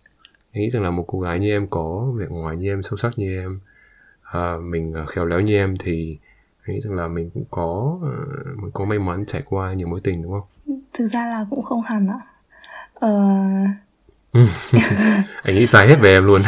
Anh 0.52 0.62
nghĩ 0.62 0.70
rằng 0.70 0.82
là 0.82 0.90
một 0.90 1.04
cô 1.08 1.20
gái 1.20 1.38
như 1.38 1.50
em 1.50 1.66
có 1.68 2.12
vẻ 2.18 2.26
ngoài 2.28 2.56
như 2.56 2.72
em 2.72 2.82
sâu 2.82 2.96
sắc 2.96 3.12
như 3.16 3.40
em 3.40 3.60
uh, 4.38 4.62
mình 4.62 4.94
khéo 5.08 5.26
léo 5.26 5.40
như 5.40 5.54
em 5.56 5.76
thì 5.78 6.18
nghĩ 6.68 6.80
rằng 6.80 6.94
là 6.94 7.08
mình 7.08 7.30
cũng 7.34 7.44
có 7.50 7.98
uh, 8.02 8.62
mình 8.62 8.70
có 8.72 8.84
may 8.84 8.98
mắn 8.98 9.24
trải 9.26 9.42
qua 9.44 9.72
nhiều 9.72 9.88
mối 9.88 10.00
tình 10.04 10.22
đúng 10.22 10.32
không? 10.32 10.78
Thực 10.92 11.06
ra 11.06 11.26
là 11.26 11.46
cũng 11.50 11.62
không 11.62 11.82
hẳn 11.82 12.08
ạ. 12.08 12.20
Ờ, 12.94 13.10
anh 15.42 15.54
nghĩ 15.54 15.66
sai 15.66 15.88
hết 15.88 15.96
về 16.00 16.12
em 16.12 16.26
luôn. 16.26 16.42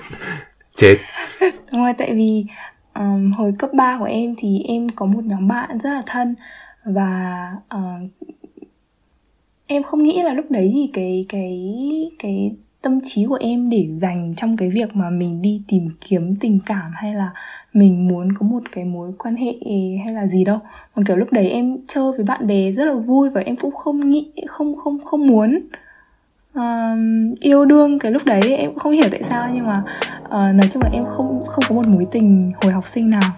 Chết. 0.74 0.98
Đúng 1.40 1.82
rồi 1.82 1.92
tại 1.98 2.14
vì 2.14 2.44
um, 2.94 3.32
hồi 3.32 3.52
cấp 3.58 3.70
3 3.74 3.98
của 3.98 4.04
em 4.04 4.34
thì 4.38 4.62
em 4.68 4.88
có 4.88 5.06
một 5.06 5.24
nhóm 5.24 5.48
bạn 5.48 5.80
rất 5.80 5.90
là 5.90 6.02
thân 6.06 6.34
và 6.84 7.52
uh, 7.74 8.10
em 9.66 9.82
không 9.82 10.02
nghĩ 10.02 10.22
là 10.22 10.34
lúc 10.34 10.50
đấy 10.50 10.70
thì 10.74 10.90
cái 10.92 11.26
cái 11.28 12.10
cái 12.18 12.56
tâm 12.82 13.00
trí 13.04 13.26
của 13.26 13.38
em 13.40 13.70
để 13.70 13.86
dành 13.96 14.34
trong 14.36 14.56
cái 14.56 14.68
việc 14.70 14.96
mà 14.96 15.10
mình 15.10 15.42
đi 15.42 15.62
tìm 15.68 15.88
kiếm 16.08 16.36
tình 16.40 16.56
cảm 16.66 16.92
hay 16.94 17.14
là 17.14 17.30
mình 17.72 18.08
muốn 18.08 18.32
có 18.32 18.46
một 18.46 18.62
cái 18.72 18.84
mối 18.84 19.12
quan 19.18 19.36
hệ 19.36 19.52
hay 20.04 20.14
là 20.14 20.26
gì 20.26 20.44
đâu. 20.44 20.58
Còn 20.94 21.04
kiểu 21.04 21.16
lúc 21.16 21.32
đấy 21.32 21.50
em 21.50 21.78
chơi 21.88 22.12
với 22.12 22.24
bạn 22.24 22.46
bè 22.46 22.72
rất 22.72 22.84
là 22.84 22.94
vui 22.94 23.30
và 23.30 23.40
em 23.40 23.56
cũng 23.56 23.74
không 23.74 24.10
nghĩ 24.10 24.30
không 24.46 24.74
không 24.76 24.98
không 25.04 25.26
muốn 25.26 25.60
uh, 26.58 27.40
yêu 27.40 27.64
đương 27.64 27.98
cái 27.98 28.12
lúc 28.12 28.24
đấy. 28.24 28.56
Em 28.56 28.70
cũng 28.70 28.78
không 28.78 28.92
hiểu 28.92 29.08
tại 29.10 29.22
sao 29.22 29.50
nhưng 29.54 29.66
mà 29.66 29.82
uh, 30.24 30.30
nói 30.30 30.68
chung 30.72 30.82
là 30.82 30.90
em 30.92 31.02
không 31.02 31.40
không 31.46 31.64
có 31.68 31.74
một 31.74 31.88
mối 31.88 32.02
tình 32.10 32.52
hồi 32.62 32.72
học 32.72 32.86
sinh 32.86 33.10
nào. 33.10 33.30